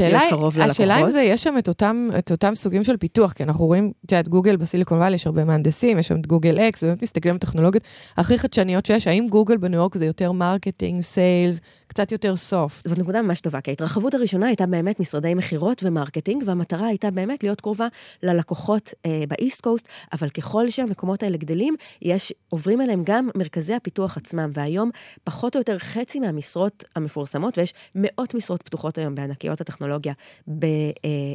להיות 0.00 0.22
קרוב 0.30 0.56
ללקוחות. 0.56 0.70
השאלה 0.70 1.00
אם 1.00 1.10
זה, 1.10 1.20
יש 1.20 1.42
שם 1.42 1.54
את 1.58 1.68
אותם, 1.68 2.08
את 2.18 2.30
אותם 2.30 2.54
סוגים 2.54 2.84
של 2.84 2.96
פיתוח, 2.96 3.32
כי 3.32 3.42
אנחנו 3.42 3.66
רואים, 3.66 3.92
את 4.06 4.12
יודעת, 4.12 4.28
גוגל 4.28 4.56
בסיליקון 4.56 4.98
וואלי, 4.98 5.14
יש 5.14 5.26
הרבה 5.26 5.44
מהנדסים, 5.44 5.98
יש 5.98 6.08
שם 6.08 6.16
את 6.16 6.26
Google 6.26 6.58
X, 6.58 6.82
ובאמת 6.82 7.02
מסתכלים 7.02 7.34
על 7.34 7.38
טכנולוגיות 7.38 7.84
הכי 8.16 8.38
חדשניות 8.38 8.86
שיש, 8.86 9.06
האם 9.06 9.26
גוגל 9.30 9.56
בניו 9.56 9.80
יורק 9.80 9.96
זה 9.96 10.06
יותר 10.06 10.32
marketing, 10.32 11.02
sales, 11.02 11.60
קצת 11.86 12.12
יותר 12.12 12.36
soft. 12.36 12.88
זאת 12.88 12.98
נקודה 12.98 13.22
ממש 13.22 13.40
טובה, 13.40 13.60
כי 13.60 13.70
ההתרחבות 13.70 14.14
הראשונה 14.14 14.46
הייתה 14.46 14.66
באמת 14.66 15.00
משרדי 15.00 15.34
מכירות 15.34 15.82
ו 15.84 15.89
marketing, 15.89 16.42
והמטרה 16.46 16.86
הייתה 16.86 17.10
באמת 17.10 17.42
להיות 17.42 17.60
קרובה 17.60 17.86
ללקוחות 18.22 18.94
אה, 19.06 19.22
ב 19.28 19.34
East 19.34 19.60
Coast, 19.60 19.88
אבל 20.12 20.28
ככל 20.28 20.70
שהמקומות 20.70 21.22
האלה 21.22 21.36
גדלים, 21.46 21.74
יש, 22.02 22.32
עוברים 22.48 22.80
אליהם 22.80 23.02
גם 23.04 23.28
מרכזי 23.34 23.74
הפיתוח 23.74 24.16
עצמם, 24.16 24.50
והיום 24.52 24.90
פחות 25.24 25.56
או 25.56 25.60
יותר 25.60 25.78
חצי 25.78 26.20
מהמשרות 26.20 26.84
המפורסמות, 26.96 27.58
ויש 27.58 27.74
מאות 27.94 28.34
משרות 28.34 28.62
פתוחות 28.62 28.98
היום 28.98 29.14
בענקיות 29.14 29.60
הטכנולוגיה 29.60 30.12
אה, 30.48 30.58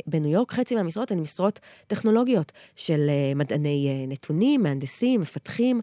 בניו 0.07 0.31
יורק, 0.31 0.51
חצי 0.51 0.75
מהמשרות 0.75 1.11
הן 1.11 1.19
משרות 1.19 1.59
טכנולוגיות 1.87 2.51
של 2.75 3.09
אה, 3.09 3.35
מדעני 3.35 3.87
אה, 3.89 4.07
נתונים, 4.07 4.63
מהנדסים, 4.63 5.21
מפתחים, 5.21 5.81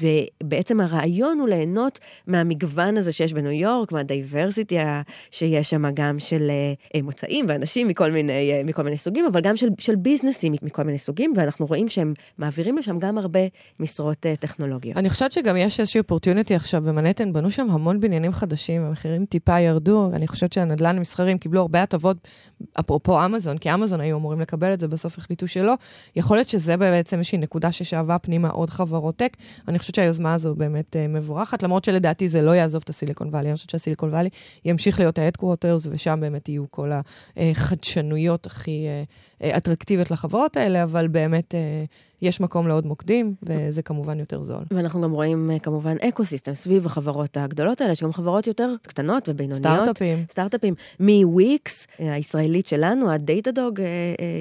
ובעצם 0.00 0.80
הרעיון 0.80 1.40
הוא 1.40 1.48
ליהנות 1.48 1.98
מהמגוון 2.26 2.96
הזה 2.96 3.12
שיש 3.12 3.32
בניו 3.32 3.52
יורק, 3.52 3.92
מהדייברסיטי 3.92 4.78
שיש 5.30 5.70
שם 5.70 5.84
גם 5.94 6.18
של 6.18 6.50
מוצאים 7.02 7.46
ואנשים 7.48 7.88
מכל 7.88 8.10
מיני, 8.10 8.62
מכל 8.64 8.82
מיני 8.82 8.96
סוגים, 8.96 9.26
אבל 9.26 9.40
גם 9.40 9.56
של, 9.56 9.68
של 9.78 9.96
ביזנסים 9.96 10.52
מכל 10.62 10.82
מיני 10.82 10.98
סוגים, 10.98 11.32
ואנחנו 11.36 11.66
רואים 11.66 11.88
שהם 11.88 12.14
מעבירים 12.38 12.78
לשם 12.78 12.98
גם 13.04 13.18
הרבה 13.18 13.40
משרות 13.80 14.26
uh, 14.26 14.40
טכנולוגיות. 14.40 14.96
אני 14.96 15.10
חושבת 15.10 15.32
שגם 15.32 15.56
יש 15.56 15.80
איזושהי 15.80 16.00
אופורטיוניטי 16.00 16.54
עכשיו 16.54 16.82
במנהטן, 16.82 17.32
בנו 17.32 17.50
שם 17.50 17.70
המון 17.70 18.00
בניינים 18.00 18.32
חדשים, 18.32 18.82
המחירים 18.82 19.24
טיפה 19.24 19.60
ירדו, 19.60 20.10
אני 20.12 20.26
חושבת 20.28 20.52
שהנדל"ן 20.52 20.96
המסחרים 20.96 21.38
קיבלו 21.38 21.60
הרבה 21.60 21.82
הטבות, 21.82 22.16
אפרופו 22.80 23.24
אמזון, 23.24 23.58
כי 23.58 23.74
אמזון 23.74 24.00
היו 24.00 24.16
אמורים 24.16 24.40
לקבל 24.40 24.72
את 24.72 24.80
זה, 24.80 24.88
בסוף 24.88 25.18
החליטו 25.18 25.48
שלא. 25.48 25.74
יכול 26.16 26.36
להיות 26.36 26.48
שזה 26.48 26.76
בעצם 26.76 27.18
איזושהי 27.18 27.38
נקודה 27.38 27.72
ששאבה 27.72 28.18
פנימה 28.18 28.48
עוד 28.48 28.70
חברות 28.70 29.16
tech. 29.16 29.36
אני 29.68 29.78
חושבת 29.78 29.94
שהיוזמה 29.94 30.34
הזו 30.34 30.54
באמת 30.54 30.96
uh, 30.96 31.08
מבורכת, 31.08 31.62
למרות 31.62 31.84
שלדעתי 31.84 32.28
זה 32.28 32.42
לא 32.42 32.50
יעזוב 32.50 32.82
את 32.84 32.90
הסיליקון 32.90 33.28
וואלי, 33.28 33.48
אני 33.48 33.56
חושבת 33.56 33.70
שהסיליקון 33.70 34.10
וואלי 34.10 34.28
ימשיך 34.64 34.98
להיות 35.00 35.18
ה 35.18 35.23
headquarters, 35.23 35.88
ושם 35.90 36.18
באמת 36.20 36.48
יהיו 36.48 36.64
כל 36.70 36.90
החדשנויות 37.36 38.46
הכי 38.46 38.86
uh, 39.40 39.44
אטרקטיביות 39.56 40.10
לחברות 40.10 40.56
האלה, 40.56 40.82
אבל 40.82 41.08
באמת... 41.08 41.54
יש 42.24 42.40
מקום 42.40 42.68
לעוד 42.68 42.86
מוקדים, 42.86 43.34
וזה 43.42 43.82
כמובן 43.82 44.18
יותר 44.18 44.42
זול. 44.42 44.64
ואנחנו 44.70 45.02
גם 45.02 45.12
רואים 45.12 45.50
כמובן 45.62 45.96
אקו-סיסטם 46.08 46.54
סביב 46.54 46.86
החברות 46.86 47.36
הגדולות 47.36 47.80
האלה, 47.80 47.92
יש 47.92 48.02
גם 48.02 48.12
חברות 48.12 48.46
יותר 48.46 48.74
קטנות 48.82 49.28
ובינוניות. 49.28 49.58
סטארט-אפים. 49.58 50.24
סטארט-אפים. 50.30 50.74
מוויקס, 51.00 51.86
הישראלית 51.98 52.66
שלנו, 52.66 53.12
ה 53.12 53.20
Datadog, 53.20 53.80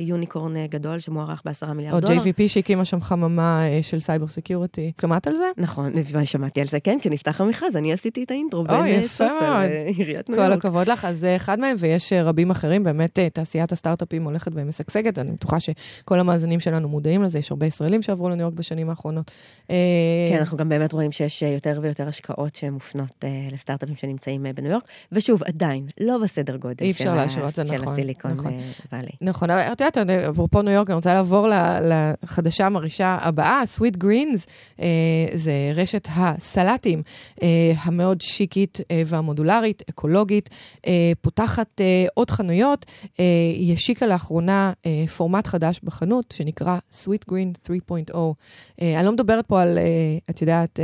unicorn 0.01 0.65
גדול 0.65 0.99
שמוערך 0.99 1.41
בעשרה 1.45 1.73
מיליארד 1.73 2.01
דולר. 2.01 2.17
או 2.17 2.23
JVP 2.23 2.47
שהקימה 2.47 2.85
שם 2.85 3.01
חממה 3.01 3.63
של 3.81 3.99
cyber 3.99 4.27
security. 4.27 4.91
שמעת 5.01 5.27
על 5.27 5.35
זה? 5.35 5.45
נכון, 5.57 5.93
שמעתי 6.23 6.61
על 6.61 6.67
זה, 6.67 6.79
כן, 6.79 6.97
כשנפתח 7.01 7.41
המכרז, 7.41 7.75
אני 7.75 7.93
עשיתי 7.93 8.23
את 8.23 8.31
ה 8.31 8.36
intro 8.36 8.63
בין 8.63 9.07
סוסר 9.07 9.59
לעיריית 9.59 10.29
ניו 10.29 10.37
יורק. 10.37 10.49
כל 10.49 10.53
הכבוד 10.53 10.87
לך, 10.87 11.05
אז 11.05 11.17
זה 11.17 11.35
אחד 11.35 11.59
מהם, 11.59 11.75
ויש 11.79 12.13
רבים 12.13 12.51
אחרים, 12.51 12.83
באמת 12.83 13.19
תעשיית 13.19 13.71
הסטארט-אפים 13.71 14.23
הולכת 14.23 14.51
ומשגשגת, 14.55 15.19
אני 15.19 15.31
בטוחה 15.31 15.57
שכל 15.59 16.19
המאזינים 16.19 16.59
שלנו 16.59 16.89
מודעים 16.89 17.23
לזה, 17.23 17.39
יש 17.39 17.51
הרבה 17.51 17.69
ישראלים 17.73 18.01
שעברו 18.01 18.29
לניו 18.29 18.41
יורק 18.41 18.53
בשנים 18.53 18.89
האחרונות. 18.89 19.31
כן, 19.67 20.37
אנחנו 20.39 20.57
גם 20.57 20.69
באמת 20.69 20.93
רואים 20.93 21.11
שיש 21.11 21.41
יותר 21.41 21.79
ויותר 21.81 22.07
השקעות 22.07 22.55
שמופנות 22.55 23.23
לסטארט-אפים 23.51 23.95
שנמצאים 23.95 24.45
בניו 24.55 24.71
יורק, 24.71 24.83
ושוב, 25.11 25.43
עדיין, 25.43 25.87
לא 25.99 26.17
בסדר 26.23 26.55
גודל 26.55 26.93
של, 26.93 27.13
להשוות, 27.13 27.55
של 27.55 27.63
נכון, 27.63 27.93
הסיליקון 27.93 28.31
נכון. 28.31 28.53
ואלי. 28.91 29.11
נכון, 29.21 29.49
אבל 29.49 29.61
את 29.61 29.81
יודעת, 29.81 29.97
אפרופו 30.29 30.61
ניו 30.61 30.73
יורק, 30.73 30.89
אני 30.89 30.95
רוצה 30.95 31.13
לעבור 31.13 31.47
לחדשה 32.23 32.65
המרעישה 32.65 33.17
הבאה, 33.21 33.61
Sweet 33.77 34.03
Greens, 34.03 34.49
זה 35.33 35.71
רשת 35.75 36.07
הסלטים 36.11 37.01
המאוד 37.83 38.21
שיקית 38.21 38.79
והמודולרית, 39.05 39.83
אקולוגית, 39.89 40.49
פותחת 41.21 41.81
עוד 42.13 42.31
חנויות, 42.31 42.85
היא 43.57 43.73
השיקה 43.73 44.05
לאחרונה 44.05 44.73
פורמט 45.17 45.47
חדש 45.47 45.79
בחנות, 45.83 46.33
שנקרא 46.37 46.77
Sweet 46.91 47.31
Green 47.31 47.52
3.0. 47.57 48.17
אני 48.81 49.05
לא 49.05 49.11
מדברת 49.11 49.45
פה 49.45 49.61
על, 49.61 49.79
את 50.29 50.41
יודעת, 50.41 50.79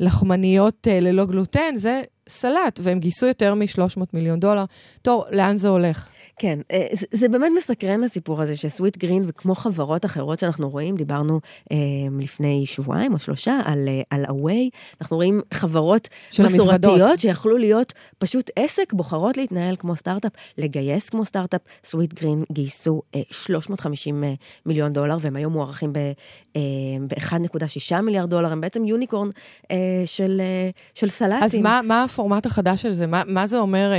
לחמניות 0.00 0.86
ללא 0.90 1.26
גלוטן, 1.26 1.76
זה 1.76 2.02
סלט, 2.28 2.80
והם 2.82 2.98
גייסו 2.98 3.26
יותר 3.26 3.54
מ-300 3.54 4.00
מיליון 4.12 4.40
דולר. 4.40 4.64
טוב, 5.02 5.24
לאן 5.32 5.56
זה 5.56 5.68
הולך? 5.68 6.08
כן, 6.38 6.58
זה, 6.92 7.06
זה 7.10 7.28
באמת 7.28 7.52
מסקרן 7.56 8.04
הסיפור 8.04 8.42
הזה 8.42 8.56
ש 8.56 8.96
Sweetgreen 8.96 9.24
וכמו 9.26 9.54
חברות 9.54 10.04
אחרות 10.04 10.38
שאנחנו 10.38 10.70
רואים, 10.70 10.96
דיברנו 10.96 11.40
אה, 11.72 11.76
לפני 12.20 12.64
שבועיים 12.66 13.14
או 13.14 13.18
שלושה 13.18 13.60
על, 13.64 13.88
על 14.10 14.24
הווי, 14.28 14.70
אנחנו 15.00 15.16
רואים 15.16 15.40
חברות 15.54 16.08
מסורתיות 16.44 17.18
שיכלו 17.18 17.56
להיות 17.56 17.92
פשוט 18.18 18.50
עסק, 18.56 18.92
בוחרות 18.92 19.36
להתנהל 19.36 19.76
כמו 19.76 19.96
סטארט-אפ, 19.96 20.32
לגייס 20.58 21.08
כמו 21.08 21.24
סטארט-אפ, 21.24 21.60
Sweetgreen 21.84 22.44
גייסו 22.52 23.02
אה, 23.14 23.20
350 23.30 24.24
מיליון 24.66 24.92
דולר 24.92 25.16
והם 25.20 25.36
היום 25.36 25.52
מוערכים 25.52 25.92
ב-1.6 25.92 27.92
אה, 27.92 28.00
מיליארד 28.00 28.30
דולר, 28.30 28.52
הם 28.52 28.60
בעצם 28.60 28.84
unicorn 28.84 29.28
אה, 29.70 29.76
של, 30.06 30.40
אה, 30.40 30.70
של 30.94 31.08
סלטים. 31.08 31.42
אז 31.42 31.54
מה, 31.54 31.80
מה 31.84 32.04
הפורמט 32.04 32.46
החדש 32.46 32.82
של 32.82 32.92
זה? 32.92 33.06
מה, 33.06 33.22
מה 33.26 33.46
זה 33.46 33.58
אומר 33.58 33.92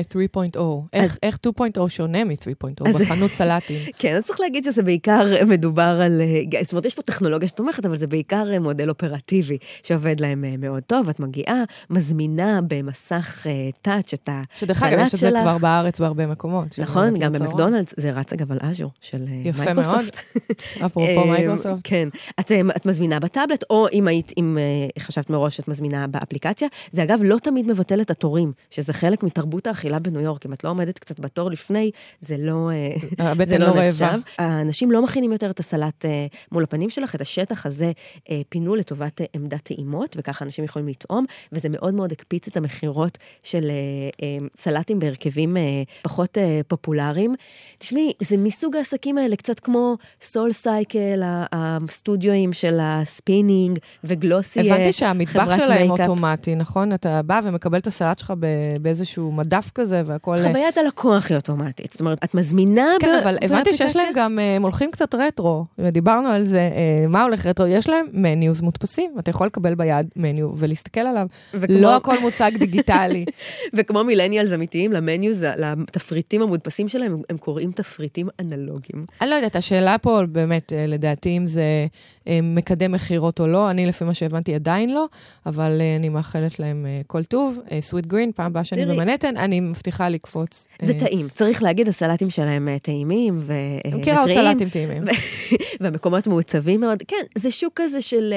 3.0? 0.55 0.59
איך, 0.93 1.17
איך 1.23 1.37
2.0 1.47 1.89
שונה 1.89 2.26
מ-3.0 2.27 2.99
בחנות 2.99 3.31
סלטים? 3.33 3.79
כן, 3.99 4.15
אז 4.15 4.25
צריך 4.25 4.39
להגיד 4.39 4.63
שזה 4.63 4.83
בעיקר 4.83 5.45
מדובר 5.47 5.99
על, 6.03 6.21
זאת 6.63 6.71
אומרת, 6.71 6.85
יש 6.85 6.95
פה 6.95 7.01
טכנולוגיה 7.01 7.47
שתומכת, 7.47 7.85
אבל 7.85 7.97
זה 7.97 8.07
בעיקר 8.07 8.59
מודל 8.59 8.89
אופרטיבי 8.89 9.57
שעובד 9.83 10.19
להם 10.19 10.45
מאוד 10.59 10.83
טוב. 10.83 11.09
את 11.09 11.19
מגיעה, 11.19 11.63
מזמינה 11.89 12.59
במסך 12.67 13.45
touch 13.81 14.13
את 14.13 14.29
הסלט 14.29 14.49
שלך. 14.49 14.59
שדרך 14.59 14.83
אגב, 14.83 14.99
יש 14.99 15.13
את 15.13 15.19
זה 15.19 15.31
כבר 15.41 15.57
בארץ 15.57 15.99
בהרבה 15.99 16.27
מקומות. 16.27 16.79
נכון, 16.79 17.13
גם 17.19 17.33
במקדונלדס, 17.33 17.93
זה 17.97 18.11
רץ 18.11 18.33
אגב 18.33 18.51
על 18.51 18.57
Azure 18.61 18.91
של 19.01 19.25
מייקרוסופט. 19.27 19.55
יפה 19.55 19.73
מאוד, 19.73 20.05
אפרופו 20.85 21.27
מייקרוסופט. 21.27 21.81
כן, 21.83 22.09
את, 22.39 22.51
את 22.75 22.85
מזמינה 22.85 23.19
בטאבלט, 23.19 23.63
או 23.69 23.87
אם 23.93 24.07
היית, 24.07 24.31
אם 24.37 24.57
חשבת 24.99 25.29
מראש, 25.29 25.59
את 25.59 25.67
מזמינה 25.67 26.07
באפליקציה. 26.07 26.67
זה 26.91 27.03
אגב 27.03 27.19
לא 27.23 27.37
תמיד 27.43 27.67
מבטל 27.67 28.01
את 28.01 28.11
התורים, 28.11 28.51
שזה 28.71 28.93
חלק 28.93 29.23
מתרבות 29.23 29.67
האכילה 29.67 29.99
בניו 29.99 30.21
יורק. 30.21 30.45
אם 30.45 30.53
את 30.53 30.63
לא 30.63 30.69
עומדת 30.69 30.99
קצת 30.99 31.19
בתור 31.19 31.51
לפני, 31.51 31.91
זה 32.21 32.37
לא, 32.37 32.69
זה 33.47 33.57
לא, 33.57 33.67
לא 33.67 33.87
נחשב. 33.87 34.19
האנשים 34.37 34.91
לא 34.91 35.01
מכינים 35.01 35.31
יותר 35.31 35.49
את 35.49 35.59
הסלט 35.59 36.05
מול 36.51 36.63
הפנים 36.63 36.89
שלך, 36.89 37.15
את 37.15 37.21
השטח 37.21 37.65
הזה 37.65 37.91
פינו 38.49 38.75
לטובת 38.75 39.21
עמדת 39.33 39.61
טעימות, 39.61 40.15
וככה 40.19 40.45
אנשים 40.45 40.65
יכולים 40.65 40.87
לטעום, 40.87 41.25
וזה 41.51 41.69
מאוד 41.69 41.93
מאוד 41.93 42.11
הקפיץ 42.11 42.47
את 42.47 42.57
המכירות 42.57 43.17
של 43.43 43.71
סלטים 44.57 44.99
בהרכבים 44.99 45.57
פחות 46.01 46.37
פופולריים. 46.67 47.35
תשמעי, 47.77 48.11
זה 48.19 48.37
מסוג 48.37 48.75
העסקים 48.75 49.17
האלה, 49.17 49.35
קצת 49.35 49.59
כמו 49.59 49.95
SoulCycle, 50.21 51.21
הסטודיואים 51.51 52.53
של 52.53 52.77
הספינינג 52.81 53.79
ו 54.03 54.09
Glossier, 54.09 54.59
הבנתי 54.59 54.93
שהמטבח 54.93 55.57
שלהם 55.57 55.91
אוטומטי, 55.91 56.55
נכון? 56.55 56.93
אתה 56.93 57.21
בא 57.21 57.41
ומקבל 57.43 57.77
את 57.77 57.87
הסלט 57.87 58.19
שלך 58.19 58.33
באיזשהו 58.81 59.31
מדף 59.31 59.71
כזה, 59.75 60.01
והכל... 60.05 60.37
חוויית 60.47 60.77
הלקוח 60.77 61.29
היא 61.29 61.35
אוטומטית. 61.35 61.97
אומרת, 62.07 62.23
את 62.23 62.33
מזמינה 62.33 62.87
כן, 62.99 63.07
ב- 63.07 63.21
אבל 63.23 63.37
הבנתי 63.41 63.73
שיש 63.73 63.95
להם 63.95 64.13
גם, 64.15 64.39
הם 64.39 64.63
הולכים 64.63 64.91
קצת 64.91 65.15
רטרו, 65.15 65.65
ודיברנו 65.79 66.27
על 66.27 66.43
זה, 66.43 66.69
מה 67.09 67.23
הולך 67.23 67.45
רטרו? 67.45 67.67
יש 67.67 67.89
להם 67.89 68.05
menus 68.13 68.61
מודפסים, 68.61 69.11
אתה 69.19 69.29
יכול 69.29 69.47
לקבל 69.47 69.75
ביד 69.75 70.07
menu 70.15 70.49
ולהסתכל 70.57 70.99
עליו. 70.99 71.27
וכמו... 71.53 71.77
לא 71.77 71.95
הכל 71.95 72.19
מוצג 72.19 72.51
דיגיטלי. 72.59 73.25
וכמו 73.75 74.03
מילניאלס 74.03 74.53
אמיתיים, 74.53 74.93
למניוז, 74.93 75.43
לתפריטים 75.57 76.41
המודפסים 76.41 76.89
שלהם, 76.89 77.21
הם 77.29 77.37
קוראים 77.37 77.71
תפריטים 77.71 78.27
אנלוגיים. 78.39 79.05
אני 79.21 79.29
לא 79.29 79.35
יודעת, 79.35 79.55
השאלה 79.55 79.97
פה 79.97 80.19
באמת, 80.29 80.73
לדעתי, 80.87 81.37
אם 81.37 81.47
זה 81.47 81.63
מקדם 82.43 82.91
מכירות 82.91 83.39
או 83.39 83.47
לא, 83.47 83.69
אני 83.69 83.85
לפי 83.85 84.03
מה 84.03 84.13
שהבנתי 84.13 84.55
עדיין 84.55 84.93
לא, 84.93 85.05
אבל 85.45 85.81
אני 85.99 86.09
מאחלת 86.09 86.59
להם 86.59 86.85
כל 87.07 87.23
טוב. 87.23 87.59
סוויט 87.81 88.05
גרין, 88.05 88.31
פעם 88.31 88.45
הבאה 88.45 88.63
שאני 88.63 88.85
במנהטן, 88.85 89.37
אני 89.37 89.59
מבטיחה 89.59 90.09
לקפוץ. 90.09 90.67
זה 90.81 90.93
טעים, 90.99 91.27
צריך 91.33 91.63
להגיד, 91.63 91.87
הסלטים 91.97 92.29
שלהם 92.29 92.77
טעימים 92.81 93.39
וטריים. 93.39 93.79
אני 93.85 93.95
מכירה 93.95 94.21
עוד 94.21 94.31
סלטים 94.31 94.69
טעימים. 94.69 95.03
והמקומות 95.79 96.27
מעוצבים 96.27 96.81
מאוד. 96.81 97.03
כן, 97.07 97.23
זה 97.37 97.51
שוק 97.51 97.73
כזה 97.75 98.01
של, 98.01 98.33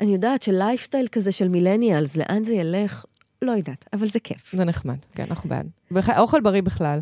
אני 0.00 0.12
יודעת, 0.12 0.42
של 0.42 0.52
לייפסטייל 0.52 1.06
כזה 1.12 1.32
של 1.32 1.48
millennials, 1.48 2.16
לאן 2.16 2.44
זה 2.44 2.52
ילך? 2.52 3.04
לא 3.42 3.52
יודעת, 3.52 3.84
אבל 3.92 4.06
זה 4.06 4.20
כיף. 4.20 4.52
זה 4.52 4.64
נחמד, 4.64 4.96
כן, 5.14 5.24
אנחנו 5.30 5.48
בעד. 5.48 5.66
אוכל 6.18 6.40
בריא 6.40 6.62
בכלל. 6.62 7.00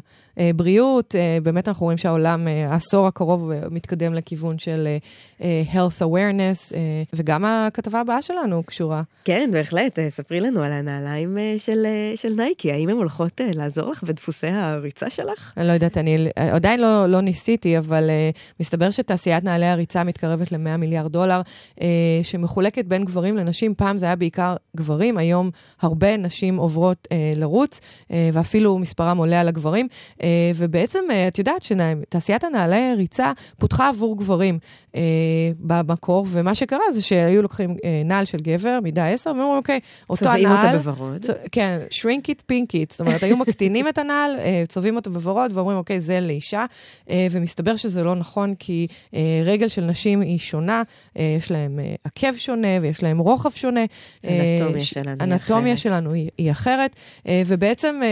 בריאות, 0.55 1.15
באמת 1.43 1.69
אנחנו 1.69 1.85
רואים 1.85 1.99
שהעולם, 1.99 2.49
העשור 2.71 3.07
הקרוב 3.07 3.51
מתקדם 3.71 4.15
לכיוון 4.15 4.59
של 4.59 4.97
health 5.41 6.03
awareness, 6.03 6.73
וגם 7.13 7.45
הכתבה 7.45 8.01
הבאה 8.01 8.23
שלנו 8.23 8.63
קשורה. 8.63 9.03
כן, 9.25 9.51
בהחלט, 9.53 9.99
ספרי 10.09 10.41
לנו 10.41 10.63
על 10.63 10.73
הנעליים 10.73 11.39
של, 11.59 11.87
של 12.17 12.33
נייקי, 12.37 12.73
האם 12.73 12.89
הן 12.89 12.97
הולכות 12.97 13.41
לעזור 13.55 13.91
לך 13.91 14.03
בדפוסי 14.03 14.47
הריצה 14.47 15.11
שלך? 15.11 15.53
אני 15.57 15.67
לא 15.67 15.73
יודעת, 15.73 15.99
אני 15.99 16.29
עדיין 16.37 16.81
לא, 16.81 17.07
לא 17.07 17.21
ניסיתי, 17.21 17.79
אבל 17.79 18.11
מסתבר 18.61 18.91
שתעשיית 18.91 19.45
נעלי 19.45 19.67
הריצה 19.67 20.05
מתקרבת 20.05 20.53
ל-100 20.53 20.77
מיליארד 20.77 21.13
דולר, 21.13 21.41
שמחולקת 22.23 22.85
בין 22.85 23.05
גברים 23.05 23.37
לנשים. 23.37 23.75
פעם 23.75 23.99
זה 23.99 24.07
היה 24.07 24.17
בעיקר 24.17 24.57
גברים, 24.77 25.19
היום 25.19 25.51
הרבה 25.81 26.17
נשים 26.17 26.57
עוברות 26.57 27.09
לרוץ, 27.37 27.81
ואפילו 28.33 28.79
מספרם 28.81 29.19
עולה 29.19 29.41
על 29.41 29.49
הגברים. 29.49 29.89
ובעצם, 30.55 30.99
את 31.29 31.39
יודעת 31.39 31.63
שתעשיית 31.63 32.45
הנעלי 32.45 32.95
ריצה 32.97 33.33
פותחה 33.59 33.89
עבור 33.89 34.17
גברים 34.17 34.59
אה, 34.97 35.01
במקור, 35.59 36.27
ומה 36.29 36.55
שקרה 36.55 36.93
זה 36.93 37.03
שהיו 37.03 37.43
לוקחים 37.43 37.77
אה, 37.85 38.03
נעל 38.05 38.25
של 38.25 38.39
גבר, 38.39 38.79
מידה 38.83 39.09
10, 39.09 39.31
ואומרים, 39.31 39.57
אוקיי, 39.57 39.81
אותו 40.11 40.29
הנעל... 40.29 40.43
צובעים 40.43 40.67
אותה 40.67 40.79
בוורוד. 40.79 41.25
צ... 41.25 41.31
כן, 41.53 41.79
shrink 41.91 42.25
it 42.31 42.53
pink 42.53 42.73
it, 42.73 42.87
זאת 42.91 43.01
אומרת, 43.01 43.23
היו 43.23 43.37
מקטינים 43.37 43.89
את 43.89 43.99
הנעל, 43.99 44.37
אה, 44.39 44.63
צובעים 44.69 44.97
אותו 44.97 45.11
בוורוד, 45.11 45.51
ואומרים, 45.55 45.79
אוקיי, 45.79 46.01
זה 46.01 46.21
לאישה, 46.21 46.65
אה, 47.11 47.27
ומסתבר 47.31 47.77
שזה 47.77 48.03
לא 48.03 48.15
נכון, 48.15 48.55
כי 48.59 48.87
אה, 49.15 49.21
רגל 49.45 49.69
של 49.69 49.85
נשים 49.85 50.21
היא 50.21 50.39
שונה, 50.39 50.83
אה, 51.19 51.35
יש 51.39 51.51
להם 51.51 51.79
אה, 51.79 51.95
עקב 52.05 52.35
שונה, 52.37 52.69
ויש 52.83 53.03
להם 53.03 53.19
רוחב 53.19 53.51
שונה. 53.51 53.85
אנטומיה 54.25 54.81
שלנו 54.81 55.11
היא 55.11 55.21
אחרת. 55.21 55.23
אנטומיה 55.23 55.77
שלנו 55.77 56.13
היא, 56.13 56.51
אחרת, 56.51 56.97
אה, 57.29 57.43
ובעצם 57.47 58.01
אה, 58.03 58.09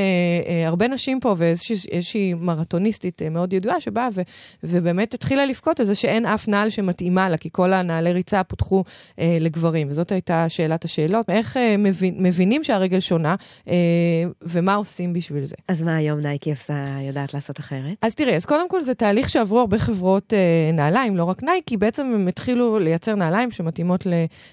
אה, 0.53 0.58
הרבה 0.67 0.89
נשים 0.89 1.21
פה, 1.21 1.35
ואיזושהי 1.39 2.35
מרתוניסטית 2.35 3.23
מאוד 3.23 3.53
ידועה, 3.53 3.81
שבאה 3.81 4.09
ו, 4.15 4.21
ובאמת 4.63 5.15
התחילה 5.15 5.47
לבכות 5.47 5.81
על 5.81 5.87
זה 5.87 5.95
שאין 5.95 6.27
אף 6.27 6.49
נעל 6.49 6.71
שמתאימה 6.71 7.29
לה, 7.29 7.37
כי 7.37 7.49
כל 7.53 7.73
הנעלי 7.73 8.13
ריצה 8.13 8.45
פותחו 8.45 8.85
אה, 9.19 9.39
לגברים. 9.41 9.89
וזאת 9.89 10.13
הייתה 10.13 10.49
שאלת 10.49 10.85
השאלות. 10.85 11.31
איך 11.31 11.57
אה, 11.57 11.77
מבין, 11.79 12.15
מבינים 12.19 12.65
שהרגל 12.65 13.01
שונה, 13.01 13.35
אה, 13.69 13.75
ומה 14.43 14.75
עושים 14.75 15.13
בשביל 15.13 15.45
זה? 15.45 15.57
אז 15.69 15.83
מה 15.83 15.97
היום 15.97 16.21
נייקי 16.21 16.51
עושה, 16.51 16.75
יודעת 17.03 17.35
לעשות 17.35 17.61
אחרת? 17.61 17.97
אז 18.03 18.15
תראי, 18.15 18.37
אז 18.37 18.47
קודם 18.47 18.69
כל 18.69 18.81
זה 18.81 18.95
תהליך 18.95 19.31
שעברו 19.31 19.59
הרבה 19.59 19.79
חברות 19.79 20.35
אה, 20.35 20.71
נעליים, 20.73 21.17
לא 21.17 21.25
רק 21.25 21.43
נייקי, 21.43 21.77
בעצם 21.77 22.07
הם 22.07 22.29
התחילו 22.29 22.79
לייצר 22.79 23.15
נעליים 23.15 23.51
שמתאימות 23.51 24.07
ל, 24.07 24.13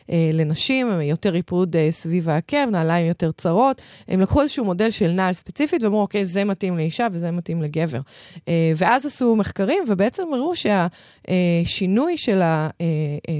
אה, 0.09 0.29
לנשים, 0.33 0.87
יותר 1.01 1.29
ריפוד 1.29 1.75
אה, 1.75 1.87
סביב 1.91 2.29
העקב, 2.29 2.69
נעליים 2.71 3.07
יותר 3.07 3.31
צרות. 3.31 3.81
הם 4.07 4.21
לקחו 4.21 4.41
איזשהו 4.41 4.65
מודל 4.65 4.91
של 4.91 5.11
נעל 5.11 5.33
ספציפית 5.33 5.83
ואמרו, 5.95 6.01
אוקיי, 6.01 6.25
זה 6.25 6.43
מתאים 6.43 6.77
לאישה 6.77 7.07
וזה 7.11 7.31
מתאים 7.31 7.61
לגבר. 7.61 7.99
אה, 8.47 8.73
ואז 8.75 9.05
עשו 9.05 9.35
מחקרים, 9.35 9.83
ובעצם 9.87 10.23
הראו 10.33 10.53
שהשינוי 10.55 12.17
של 12.17 12.41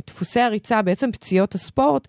דפוסי 0.08 0.40
הריצה, 0.40 0.82
בעצם 0.82 1.12
פציעות 1.12 1.56
הספורט, 1.56 2.08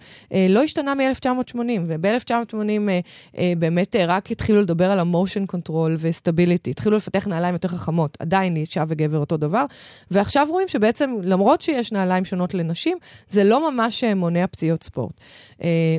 לא 0.49 0.63
השתנה 0.63 0.95
מ-1980, 0.95 1.59
וב-1980 1.87 3.39
באמת 3.59 3.97
רק 3.97 4.31
התחילו 4.31 4.63
לדבר 4.63 4.91
על 4.91 4.99
ה 4.99 5.06
motion 5.06 5.47
control 5.47 5.97
ו 5.99 6.05
stability, 6.05 6.71
התחילו 6.71 6.97
לפתח 6.97 7.27
נעליים 7.27 7.55
יותר 7.55 7.69
חכמות, 7.69 8.17
עדיין 8.21 8.57
אישה 8.57 8.85
וגבר 8.89 9.19
אותו 9.19 9.37
דבר, 9.37 9.65
ועכשיו 10.11 10.47
רואים 10.51 10.69
שבעצם, 10.69 11.17
למרות 11.23 11.63
שיש 11.63 11.93
נעליים 11.93 12.25
שונות 12.25 12.55
לנשים, 12.55 12.99
זה 13.29 13.45
לא 13.45 13.71
ממש 13.71 14.05
מונע 14.05 14.47
פציעות 14.47 14.83
ספורט. 14.83 15.21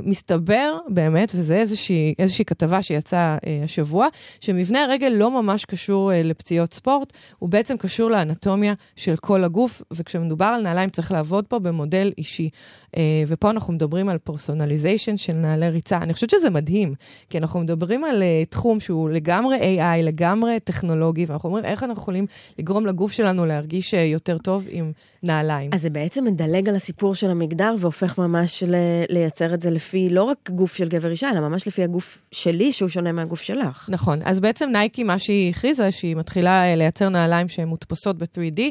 מסתבר 0.03 0.77
באמת, 0.88 1.31
וזו 1.36 1.53
איזושהי, 1.53 2.13
איזושהי 2.19 2.45
כתבה 2.45 2.81
שיצאה 2.81 3.38
השבוע, 3.63 4.07
שמבנה 4.39 4.83
הרגל 4.83 5.07
לא 5.15 5.41
ממש 5.41 5.65
קשור 5.65 6.11
אה, 6.11 6.23
לפציעות 6.23 6.73
ספורט, 6.73 7.13
הוא 7.39 7.49
בעצם 7.49 7.77
קשור 7.77 8.09
לאנטומיה 8.11 8.73
של 8.95 9.15
כל 9.15 9.43
הגוף, 9.43 9.81
וכשמדובר 9.91 10.45
על 10.45 10.61
נעליים 10.61 10.89
צריך 10.89 11.11
לעבוד 11.11 11.47
פה 11.47 11.59
במודל 11.59 12.11
אישי. 12.17 12.49
אה, 12.97 13.01
ופה 13.27 13.49
אנחנו 13.49 13.73
מדברים 13.73 14.09
על 14.09 14.17
personalization 14.17 15.17
של 15.17 15.33
נעלי 15.33 15.69
ריצה. 15.69 15.97
אני 15.97 16.13
חושבת 16.13 16.29
שזה 16.29 16.49
מדהים, 16.49 16.93
כי 17.29 17.37
אנחנו 17.37 17.59
מדברים 17.59 18.03
על 18.03 18.23
אה, 18.23 18.43
תחום 18.49 18.79
שהוא 18.79 19.09
לגמרי 19.09 19.57
AI, 19.79 20.03
לגמרי 20.03 20.59
טכנולוגי, 20.63 21.25
ואנחנו 21.25 21.49
אומרים 21.49 21.65
איך 21.65 21.83
אנחנו 21.83 22.01
יכולים 22.01 22.25
לגרום 22.59 22.85
לגוף 22.85 23.11
שלנו 23.11 23.45
להרגיש 23.45 23.93
אה, 23.93 24.03
יותר 24.03 24.37
טוב 24.37 24.67
עם 24.69 24.91
נעליים. 25.23 25.69
אז 25.73 25.81
זה 25.81 25.89
בעצם 25.89 26.23
מדלג 26.23 26.69
על 26.69 26.75
הסיפור 26.75 27.15
של 27.15 27.29
המגדר 27.29 27.75
והופך 27.79 28.17
ממש 28.17 28.63
ל- 28.63 28.75
לייצר 29.09 29.53
את 29.53 29.61
זה 29.61 29.69
לפי 29.71 30.09
לא 30.09 30.23
רק 30.23 30.49
גוף 30.49 30.75
של 30.75 30.87
גבר 30.87 31.11
אישה, 31.11 31.29
אלא 31.31 31.39
ממש 31.39 31.67
לפי 31.67 31.83
הגוף 31.83 32.23
שלי, 32.31 32.73
שהוא 32.73 32.89
שונה 32.89 33.11
מהגוף 33.11 33.41
שלך. 33.41 33.89
נכון, 33.89 34.16
אז 34.25 34.39
בעצם 34.39 34.69
נייקי, 34.69 35.03
מה 35.03 35.19
שהיא 35.19 35.49
הכריזה, 35.49 35.91
שהיא 35.91 36.15
מתחילה 36.15 36.75
לייצר 36.75 37.10
נעליים 37.10 37.49
שהן 37.49 37.67
מודפסות 37.67 38.17
ב-3D, 38.17 38.62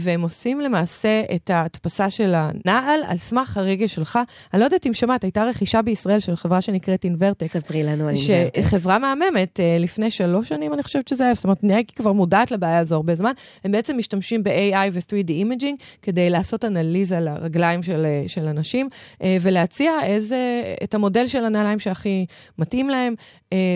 והם 0.00 0.22
עושים 0.22 0.60
למעשה 0.60 1.22
את 1.34 1.50
ההדפסה 1.50 2.10
של 2.10 2.34
הנעל 2.34 3.00
על 3.06 3.16
סמך 3.16 3.56
הרגל 3.56 3.86
שלך. 3.86 4.18
אני 4.52 4.60
לא 4.60 4.64
יודעת 4.64 4.86
אם 4.86 4.94
שמעת, 4.94 5.24
הייתה 5.24 5.44
רכישה 5.44 5.82
בישראל 5.82 6.20
של 6.20 6.36
חברה 6.36 6.60
שנקראת 6.60 7.04
Invertex. 7.04 7.56
ספרי 7.56 7.82
לנו 7.82 8.08
על 8.08 8.14
Invertex. 8.14 8.64
חברה 8.64 8.98
מהממת, 8.98 9.60
אה, 9.60 9.76
לפני 9.78 10.10
שלוש 10.10 10.48
שנים 10.48 10.74
אני 10.74 10.82
חושבת 10.82 11.08
שזה 11.08 11.24
היה, 11.24 11.34
זאת 11.34 11.44
אומרת, 11.44 11.64
נייקי 11.64 11.94
כבר 11.94 12.12
מודעת 12.12 12.50
לבעיה 12.50 12.78
הזו 12.78 12.94
הרבה 12.94 13.14
זמן. 13.14 13.32
הם 13.64 13.72
בעצם 13.72 13.98
משתמשים 13.98 14.42
ב 14.42 14.90
AI 14.92 15.07
ו 15.07 15.15
3D 15.15 15.30
imaging 15.30 15.78
כדי 16.02 16.30
לעשות 16.30 16.64
אנליזה 16.64 17.20
לרגליים 17.20 17.82
של, 17.82 18.04
אה, 18.04 18.22
של 18.26 18.46
אנשים, 18.46 18.88
אה, 19.22 19.36
ולהציע 19.40 19.92
איזה, 20.02 20.62
את 20.82 20.94
המודל 20.94 21.26
של 21.26 21.44
הנעליים 21.44 21.78
שהכי 21.78 22.26
מתאים 22.58 22.90
להם. 22.90 23.14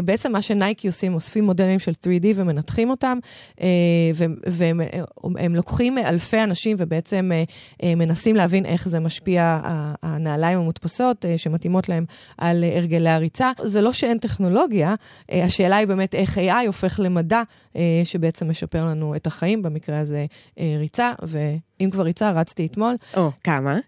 בעצם 0.04 0.32
מה 0.32 0.42
שנייקי 0.42 0.87
עושים, 0.88 1.14
אוספים 1.14 1.44
מודלים 1.44 1.78
של 1.78 1.92
3D 1.92 2.26
ומנתחים 2.34 2.90
אותם, 2.90 3.18
והם 4.44 4.80
הם 5.38 5.54
לוקחים 5.54 5.98
אלפי 5.98 6.42
אנשים 6.42 6.76
ובעצם 6.80 7.30
מנסים 7.82 8.36
להבין 8.36 8.66
איך 8.66 8.88
זה 8.88 9.00
משפיע 9.00 9.60
הנעליים 10.02 10.58
המודפסות 10.58 11.24
אה, 11.24 11.38
שמתאימות 11.38 11.88
להם 11.88 12.04
על 12.38 12.64
אה, 12.64 12.78
הרגלי 12.78 13.10
הריצה. 13.10 13.50
זה 13.60 13.80
לא 13.80 13.92
שאין 13.92 14.18
טכנולוגיה, 14.18 14.94
אה, 15.32 15.44
השאלה 15.44 15.76
היא 15.76 15.86
באמת 15.86 16.14
איך 16.14 16.38
AI 16.38 16.66
הופך 16.66 17.00
למדע 17.02 17.42
שבעצם 18.04 18.50
משפר 18.50 18.84
לנו 18.84 19.16
את 19.16 19.26
החיים, 19.26 19.62
במקרה 19.62 19.98
הזה 19.98 20.26
ריצה, 20.78 21.12
ואם 21.80 21.90
כבר 21.90 22.02
ריצה, 22.02 22.30
רצתי 22.30 22.66
אתמול. 22.66 22.94
או, 23.16 23.30
כמה? 23.44 23.78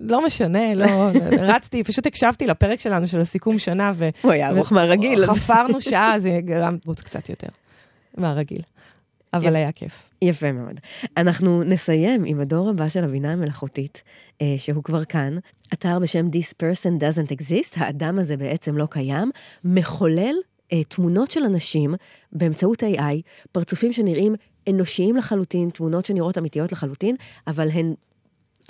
לא 0.00 0.26
משנה, 0.26 0.74
לא, 0.74 1.10
רצתי, 1.52 1.84
פשוט 1.84 2.06
הקשבתי 2.06 2.46
לפרק 2.46 2.80
שלנו 2.80 3.08
של 3.08 3.20
הסיכום 3.20 3.58
שנה, 3.58 3.92
ו... 3.94 4.08
הוא 4.22 4.32
היה 4.32 4.48
ארוך 4.48 4.72
מהרגיל. 4.72 5.26
חפרנו 5.26 5.80
שעה, 5.90 6.18
זה 6.18 6.40
גרם 6.44 6.76
לרוץ 6.84 7.02
קצת 7.02 7.28
יותר 7.28 7.48
מהרגיל. 8.16 8.62
אבל 9.32 9.56
היה 9.56 9.72
כיף. 9.72 10.10
יפה 10.22 10.52
מאוד. 10.52 10.80
אנחנו 11.16 11.62
נסיים 11.62 12.24
עם 12.24 12.40
הדור 12.40 12.70
הבא 12.70 12.88
של 12.88 13.04
הבינה 13.04 13.32
המלאכותית, 13.32 14.02
אה, 14.42 14.54
שהוא 14.58 14.84
כבר 14.84 15.04
כאן. 15.04 15.36
אתר 15.72 15.98
בשם 15.98 16.26
This 16.26 16.54
person 16.62 17.00
doesn't 17.00 17.32
exist, 17.32 17.74
האדם 17.76 18.18
הזה 18.18 18.36
בעצם 18.36 18.76
לא 18.76 18.86
קיים, 18.90 19.30
מחולל 19.64 20.34
אה, 20.72 20.84
תמונות 20.84 21.30
של 21.30 21.44
אנשים 21.44 21.94
באמצעות 22.32 22.82
AI, 22.82 23.22
פרצופים 23.52 23.92
שנראים 23.92 24.34
אנושיים 24.70 25.16
לחלוטין, 25.16 25.70
תמונות 25.70 26.06
שנראות 26.06 26.38
אמיתיות 26.38 26.72
לחלוטין, 26.72 27.16
אבל 27.46 27.70
הן... 27.70 27.94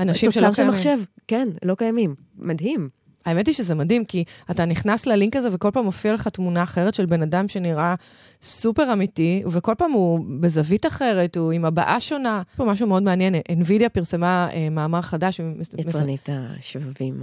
אנשים 0.00 0.30
שלא 0.30 0.40
קיימים. 0.40 0.72
תוצר 0.72 0.82
של 0.82 0.90
מחשב, 0.94 1.04
כן, 1.26 1.48
לא 1.62 1.74
קיימים. 1.74 2.14
מדהים. 2.38 2.88
האמת 3.26 3.46
היא 3.46 3.54
שזה 3.54 3.74
מדהים, 3.74 4.04
כי 4.04 4.24
אתה 4.50 4.64
נכנס 4.64 5.06
ללינק 5.06 5.36
הזה 5.36 5.48
וכל 5.52 5.70
פעם 5.70 5.84
מופיע 5.84 6.12
לך 6.12 6.28
תמונה 6.28 6.62
אחרת 6.62 6.94
של 6.94 7.06
בן 7.06 7.22
אדם 7.22 7.48
שנראה 7.48 7.94
סופר 8.42 8.92
אמיתי, 8.92 9.42
וכל 9.50 9.74
פעם 9.78 9.92
הוא 9.92 10.20
בזווית 10.40 10.86
אחרת, 10.86 11.36
הוא 11.36 11.52
עם 11.52 11.64
הבעה 11.64 12.00
שונה. 12.00 12.42
פה 12.56 12.64
משהו 12.64 12.86
מאוד 12.86 13.02
מעניין, 13.02 13.34
NVIDIA 13.34 13.88
פרסמה 13.88 14.48
אה, 14.52 14.70
מאמר 14.70 15.02
חדש. 15.02 15.40
יצרנית 15.78 16.28
השבבים. 16.32 17.22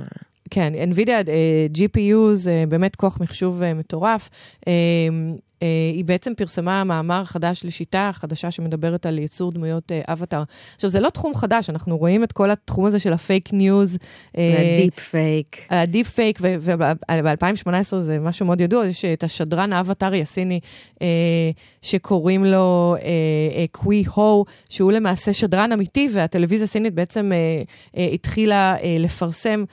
כן, 0.49 0.73
NVIDIA, 0.91 1.25
uh, 1.25 1.77
GPU 1.77 2.33
זה 2.33 2.63
באמת 2.67 2.95
כוח 2.95 3.17
מחשוב 3.21 3.61
uh, 3.61 3.65
מטורף. 3.75 4.29
Uh, 4.59 4.69
אה, 5.61 5.91
היא 5.93 6.05
בעצם 6.05 6.33
פרסמה 6.37 6.83
מאמר 6.83 7.23
חדש 7.25 7.65
לשיטה 7.65 8.11
חדשה 8.13 8.51
שמדברת 8.51 9.05
על 9.05 9.19
ייצור 9.19 9.51
דמויות 9.51 9.91
אה, 9.91 10.01
אבטאר. 10.07 10.43
עכשיו, 10.75 10.89
זה 10.89 10.99
לא 10.99 11.09
תחום 11.09 11.35
חדש, 11.35 11.69
אנחנו 11.69 11.97
רואים 11.97 12.23
את 12.23 12.31
כל 12.31 12.51
התחום 12.51 12.85
הזה 12.85 12.99
של 12.99 13.13
ה 13.13 13.21
fake 13.21 13.53
news. 13.53 13.97
וה 14.37 14.58
deep 14.58 14.99
fake. 14.99 15.57
ה 15.69 15.77
deep 15.77 16.07
fake, 16.09 16.39
וב-2018 16.41 17.95
זה 17.99 18.19
משהו 18.19 18.45
מאוד 18.45 18.61
ידוע, 18.61 18.87
יש 18.87 19.05
את 19.05 19.23
השדרן 19.23 19.73
האבטארי 19.73 20.21
הסיני, 20.21 20.59
אה, 21.01 21.07
שקוראים 21.81 22.45
לו 22.45 22.95
קווי 23.71 24.03
הו, 24.13 24.45
שהוא 24.69 24.91
למעשה 24.91 25.33
שדרן 25.33 25.71
אמיתי, 25.71 26.09
והטלוויזיה 26.13 26.63
הסינית 26.63 26.93
בעצם 26.93 27.31
התחילה 28.13 28.75
לפרסם 28.99 29.63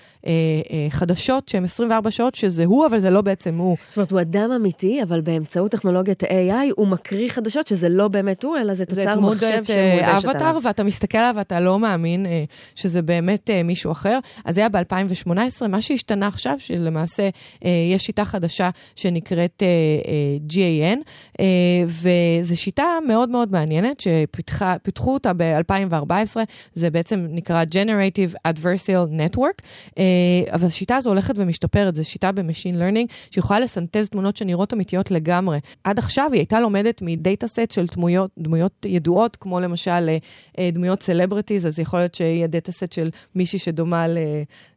חדשות 0.90 1.48
שהן 1.48 1.64
24 1.64 2.10
שעות, 2.10 2.34
שזה 2.34 2.64
הוא, 2.64 2.86
אבל 2.86 2.98
זה 2.98 3.10
לא 3.10 3.20
בעצם 3.20 3.56
הוא. 3.58 3.76
זאת 3.88 3.96
אומרת, 3.96 4.10
הוא 4.10 4.20
אדם 4.20 4.52
אמיתי, 4.56 5.02
אבל 5.02 5.20
באמצעות 5.20 5.70
טכנולוגיית 5.70 6.22
ה-AI, 6.22 6.72
הוא 6.76 6.88
מקריא 6.88 7.28
חדשות 7.28 7.66
שזה 7.66 7.88
לא 7.88 8.08
באמת 8.08 8.42
הוא, 8.42 8.58
אלא 8.58 8.74
זה 8.74 8.84
תוצר 8.84 9.02
מחשב 9.02 9.14
שמולבשת 9.14 9.70
עליו. 9.70 10.20
זה 10.20 10.30
אבטאר, 10.30 10.58
ואתה 10.62 10.84
מסתכל 10.84 11.18
עליו 11.18 11.34
ואתה 11.36 11.60
לא 11.60 11.78
מאמין 11.78 12.26
אה, 12.26 12.44
שזה 12.74 13.02
באמת 13.02 13.50
אה, 13.50 13.62
מישהו 13.62 13.92
אחר. 13.92 14.18
אז 14.44 14.54
זה 14.54 14.60
היה 14.60 14.68
ב-2018, 14.68 15.68
מה 15.68 15.82
שהשתנה 15.82 16.26
עכשיו, 16.26 16.54
שלמעשה 16.58 17.28
אה, 17.64 17.70
יש 17.94 18.04
שיטה 18.06 18.24
חדשה 18.24 18.70
שנקראת 18.96 19.62
אה, 19.62 19.66
אה, 20.08 20.36
GAN, 20.48 20.98
אה, 21.40 21.44
וזו 21.86 22.56
שיטה 22.56 22.84
מאוד 23.08 23.28
מאוד 23.28 23.52
מעניינת, 23.52 24.00
שפיתחו 24.00 25.14
אותה 25.14 25.32
ב-2014, 25.36 26.36
זה 26.74 26.90
בעצם 26.90 27.26
נקרא 27.30 27.64
Generative 27.64 28.48
Adversarial 28.48 29.36
Network, 29.36 29.66
אה, 29.98 30.51
אבל 30.52 30.66
השיטה 30.66 30.96
הזו 30.96 31.10
הולכת 31.10 31.34
ומשתפרת, 31.36 31.94
זו 31.94 32.04
שיטה 32.04 32.32
ב-Machine 32.32 32.76
Learning, 32.76 33.12
שיכולה 33.30 33.60
לסנטז 33.60 34.08
תמונות 34.08 34.36
שנראות 34.36 34.72
אמיתיות 34.72 35.10
לגמרי. 35.10 35.58
עד 35.84 35.98
עכשיו 35.98 36.28
היא 36.32 36.40
הייתה 36.40 36.60
לומדת 36.60 37.02
מ 37.02 37.11
data 37.11 37.46
set 37.46 37.70
של 37.70 37.86
דמויות, 37.94 38.30
דמויות 38.38 38.86
ידועות, 38.88 39.36
כמו 39.36 39.60
למשל 39.60 40.10
אה, 40.58 40.70
דמויות 40.72 41.02
celebrities, 41.02 41.66
אז 41.66 41.78
יכול 41.78 41.98
להיות 41.98 42.14
שיהיה 42.14 42.46
data 42.46 42.72
set 42.72 42.92
של 42.92 43.10
מישהי 43.34 43.58
שדומה 43.58 44.08
ל... 44.08 44.18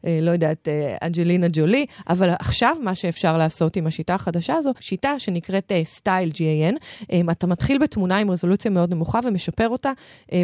אה, 0.05 0.19
לא 0.21 0.31
יודעת, 0.31 0.67
אה, 0.67 0.97
אנג'לינה 1.03 1.47
ג'ולי, 1.53 1.85
אבל 2.09 2.29
עכשיו 2.29 2.75
מה 2.83 2.95
שאפשר 2.95 3.37
לעשות 3.37 3.75
עם 3.75 3.87
השיטה 3.87 4.13
החדשה 4.13 4.53
הזו, 4.53 4.71
שיטה 4.79 5.19
שנקראת 5.19 5.71
StyleGAN, 5.83 6.75
אתה 7.31 7.47
מתחיל 7.47 7.77
בתמונה 7.77 8.17
עם 8.17 8.31
רזולוציה 8.31 8.71
מאוד 8.71 8.93
נמוכה 8.93 9.19
ומשפר 9.23 9.69
אותה, 9.69 9.91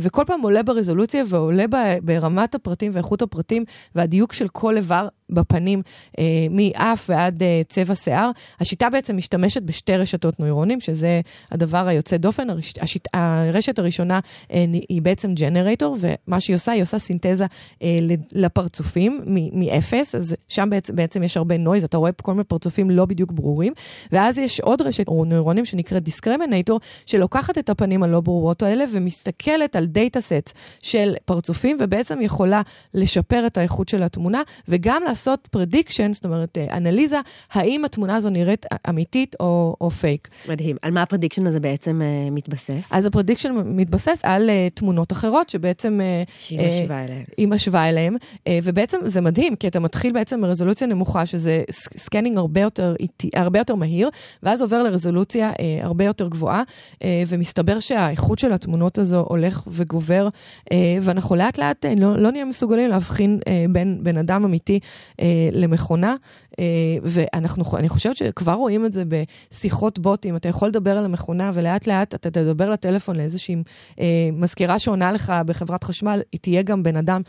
וכל 0.01 0.23
פעם 0.27 0.41
עולה 0.41 0.63
ברזולוציה 0.63 1.23
ועולה 1.27 1.65
ברמת 2.03 2.55
הפרטים 2.55 2.91
ואיכות 2.95 3.21
הפרטים 3.21 3.63
והדיוק 3.95 4.33
של 4.33 4.47
כל 4.47 4.77
איבר 4.77 5.07
בפנים, 5.31 5.81
אה, 6.19 6.23
מאף 6.49 7.09
ועד 7.09 7.43
אה, 7.43 7.61
צבע 7.67 7.95
שיער. 7.95 8.31
השיטה 8.59 8.89
בעצם 8.89 9.17
משתמשת 9.17 9.61
בשתי 9.63 9.97
רשתות 9.97 10.39
נוירונים, 10.39 10.79
שזה 10.79 11.21
הדבר 11.51 11.87
היוצא 11.87 12.17
דופן. 12.17 12.49
הרש... 12.49 12.73
השיט... 12.81 13.07
הרשת 13.13 13.79
הראשונה 13.79 14.19
אה, 14.53 14.65
היא 14.89 15.01
בעצם 15.01 15.33
ג'נרטור, 15.33 15.97
ומה 15.99 16.39
שהיא 16.39 16.55
עושה, 16.55 16.71
היא 16.71 16.81
עושה 16.81 16.99
סינתזה 16.99 17.45
אה, 17.83 17.97
לפרצופים 18.31 19.21
מאפס, 19.53 20.15
אז 20.15 20.35
שם 20.47 20.69
בעצם, 20.69 20.95
בעצם 20.95 21.23
יש 21.23 21.37
הרבה 21.37 21.57
noise, 21.57 21.83
אתה 21.83 21.97
רואה 21.97 22.11
כל 22.11 22.31
מיני 22.31 22.43
פרצופים 22.43 22.89
לא 22.89 23.05
בדיוק 23.05 23.31
ברורים, 23.31 23.73
ואז 24.11 24.37
יש 24.37 24.59
עוד 24.59 24.81
רשת 24.81 25.07
נוירונים 25.07 25.65
שנקראת 25.65 26.03
discriminator, 26.03 26.79
שלוקחת 27.05 27.57
את 27.57 27.69
הפנים 27.69 28.03
הלא 28.03 28.21
ברורות 28.21 28.63
האלה 28.63 28.85
ומסתכלת 28.91 29.75
על 29.75 29.85
data 29.85 30.21
set 30.21 30.51
של 30.81 31.15
פרצופים, 31.25 31.77
ובעצם 31.79 32.21
יכולה 32.21 32.61
לשפר 32.93 33.47
את 33.47 33.57
האיכות 33.57 33.89
של 33.89 34.03
התמונה, 34.03 34.41
וגם 34.67 35.03
לעשות... 35.05 35.20
לעשות 35.21 35.49
prediction, 35.55 36.13
זאת 36.13 36.25
אומרת, 36.25 36.57
אה, 36.57 36.77
אנליזה, 36.77 37.19
האם 37.51 37.85
התמונה 37.85 38.15
הזו 38.15 38.29
נראית 38.29 38.65
אמיתית 38.89 39.35
או, 39.39 39.75
או 39.81 39.91
פייק. 39.91 40.29
מדהים. 40.49 40.77
על 40.81 40.91
מה 40.91 41.01
ה 41.01 41.05
prediction 41.05 41.47
הזה 41.47 41.59
בעצם 41.59 42.01
אה, 42.01 42.31
מתבסס? 42.31 42.89
אז 42.91 43.05
ה 43.05 43.09
prediction 43.09 43.51
מתבסס 43.65 44.21
על 44.23 44.49
אה, 44.49 44.73
תמונות 44.73 45.11
אחרות, 45.11 45.49
שבעצם... 45.49 45.99
אה, 45.99 46.31
שהיא 46.39 46.59
אה, 46.59 46.63
משווה 46.63 47.03
אליהן. 47.03 47.23
היא 47.37 47.47
משווה 47.47 47.89
אליהן, 47.89 48.15
אה, 48.15 48.49
ובעצם 48.63 48.97
זה 49.05 49.21
מדהים, 49.21 49.55
כי 49.55 49.67
אתה 49.67 49.79
מתחיל 49.79 50.13
בעצם 50.13 50.41
ברזולוציה 50.41 50.87
נמוכה, 50.87 51.25
שזה 51.25 51.63
scanning 51.71 52.37
הרבה 52.37 52.61
יותר, 52.61 52.95
הרבה 53.35 53.59
יותר 53.59 53.75
מהיר, 53.75 54.09
ואז 54.43 54.61
עובר 54.61 54.83
לרזולוציה 54.83 55.51
אה, 55.51 55.55
הרבה 55.81 56.05
יותר 56.05 56.27
גבוהה, 56.27 56.63
אה, 56.93 56.97
ומסתבר 57.27 57.79
שהאיכות 57.79 58.39
של 58.39 58.53
התמונות 58.53 58.97
הזו 58.97 59.25
הולך 59.29 59.63
וגובר, 59.67 60.29
אה, 60.65 60.73
ואנחנו 61.01 61.35
לאט 61.35 61.57
לאט 61.57 61.85
אה, 61.85 61.99
לא, 61.99 62.17
לא 62.17 62.31
נהיה 62.31 62.45
מסוגלים 62.45 62.89
להבחין 62.89 63.39
אה, 63.39 63.71
בין 63.71 63.99
בן 64.03 64.17
אדם 64.17 64.43
אמיתי 64.43 64.79
אה, 65.19 65.49
למכונה, 65.51 66.15
אה, 66.59 66.65
ואני 67.03 67.89
חושבת 67.89 68.15
שכבר 68.15 68.53
רואים 68.53 68.85
את 68.85 68.93
זה 68.93 69.03
בשיחות 69.07 69.99
בוטים, 69.99 70.35
אתה 70.35 70.49
יכול 70.49 70.67
לדבר 70.67 70.97
על 70.97 71.05
המכונה 71.05 71.51
ולאט 71.53 71.87
לאט 71.87 72.15
אתה 72.15 72.31
תדבר 72.31 72.69
לטלפון 72.69 73.15
לאיזושהי 73.15 73.55
אה, 73.99 74.29
מזכירה 74.33 74.79
שעונה 74.79 75.11
לך 75.11 75.33
בחברת 75.45 75.83
חשמל, 75.83 76.21
היא 76.31 76.39
תהיה 76.39 76.61
גם 76.61 76.83
בן 76.83 76.95
אדם, 76.95 77.21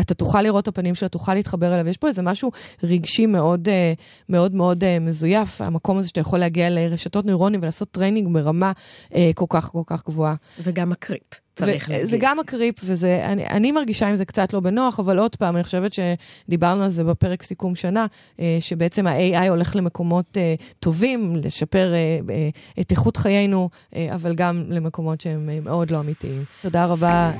אתה 0.00 0.14
תוכל 0.14 0.42
לראות 0.42 0.62
את 0.62 0.68
הפנים 0.68 0.94
שלה, 0.94 1.08
תוכל 1.08 1.34
להתחבר 1.34 1.74
אליו, 1.74 1.88
יש 1.88 1.96
פה 1.96 2.08
איזה 2.08 2.22
משהו 2.22 2.50
רגשי 2.82 3.26
מאוד 3.26 3.68
אה, 3.68 3.92
מאוד 4.28 4.54
מאוד 4.54 4.84
אה, 4.84 4.98
מזויף, 4.98 5.60
המקום 5.60 5.98
הזה 5.98 6.08
שאתה 6.08 6.20
יכול 6.20 6.38
להגיע 6.38 6.70
לרשתות 6.70 7.24
נוירונים 7.24 7.60
ולעשות 7.62 7.90
training 7.90 8.34
ברמה 8.34 8.72
אה, 9.14 9.30
כל 9.34 9.46
כך 9.48 9.64
כל 9.64 9.82
כך 9.86 10.04
גבוהה. 10.06 10.34
וגם 10.62 10.90
מקריפ. 10.90 11.42
צריך 11.54 11.90
להגיד. 11.90 12.06
זה 12.06 12.16
גם 12.20 12.40
הקריפ, 12.40 12.74
וזה, 12.84 13.26
אני, 13.26 13.46
אני 13.46 13.72
מרגישה 13.72 14.08
עם 14.08 14.14
זה 14.14 14.24
קצת 14.24 14.52
לא 14.52 14.60
בנוח, 14.60 15.00
אבל 15.00 15.18
עוד 15.18 15.36
פעם, 15.36 15.56
אני 15.56 15.64
חושבת 15.64 15.92
שדיברנו 15.92 16.82
על 16.82 16.88
זה 16.88 17.04
בפרק 17.04 17.42
סיכום 17.42 17.74
שנה, 17.74 18.06
אה, 18.40 18.58
שבעצם 18.60 19.06
ה-AI 19.06 19.48
הולך 19.48 19.76
למקומות 19.76 20.36
אה, 20.36 20.54
טובים, 20.80 21.36
לשפר 21.36 21.92
אה, 21.94 22.48
את 22.80 22.90
איכות 22.90 23.16
חיינו, 23.16 23.68
אבל 24.14 24.34
גם 24.34 24.64
למקומות 24.68 25.20
שהם 25.20 25.48
מאוד 25.64 25.90
לא 25.90 26.00
אמיתיים. 26.00 26.44
תודה 26.62 26.86
רבה 26.86 27.32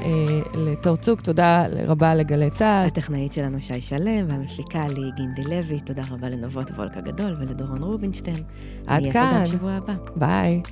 לתור 0.54 0.96
צוק, 0.96 1.20
תודה 1.20 1.66
רבה 1.86 2.14
לגלי 2.14 2.50
צה"ל. 2.50 2.86
הטכנאית 2.86 3.32
שלנו 3.32 3.60
שי 3.60 3.80
שלם, 3.80 4.28
והמפיקה 4.28 4.86
לי 4.86 5.10
גינדי 5.16 5.44
לוי, 5.44 5.80
תודה 5.80 6.02
רבה 6.10 6.28
לנבות 6.28 6.70
וולקה 6.70 7.00
גדול 7.00 7.36
ולדורון 7.40 7.82
רובינשטיין. 7.82 8.42
עד 8.86 9.02
כאן. 9.12 9.30
נהיה 9.32 9.46
פה 9.46 9.52
גם 9.52 9.58
שבוע 9.58 9.72
הבא. 9.72 9.94
ביי. 10.16 10.62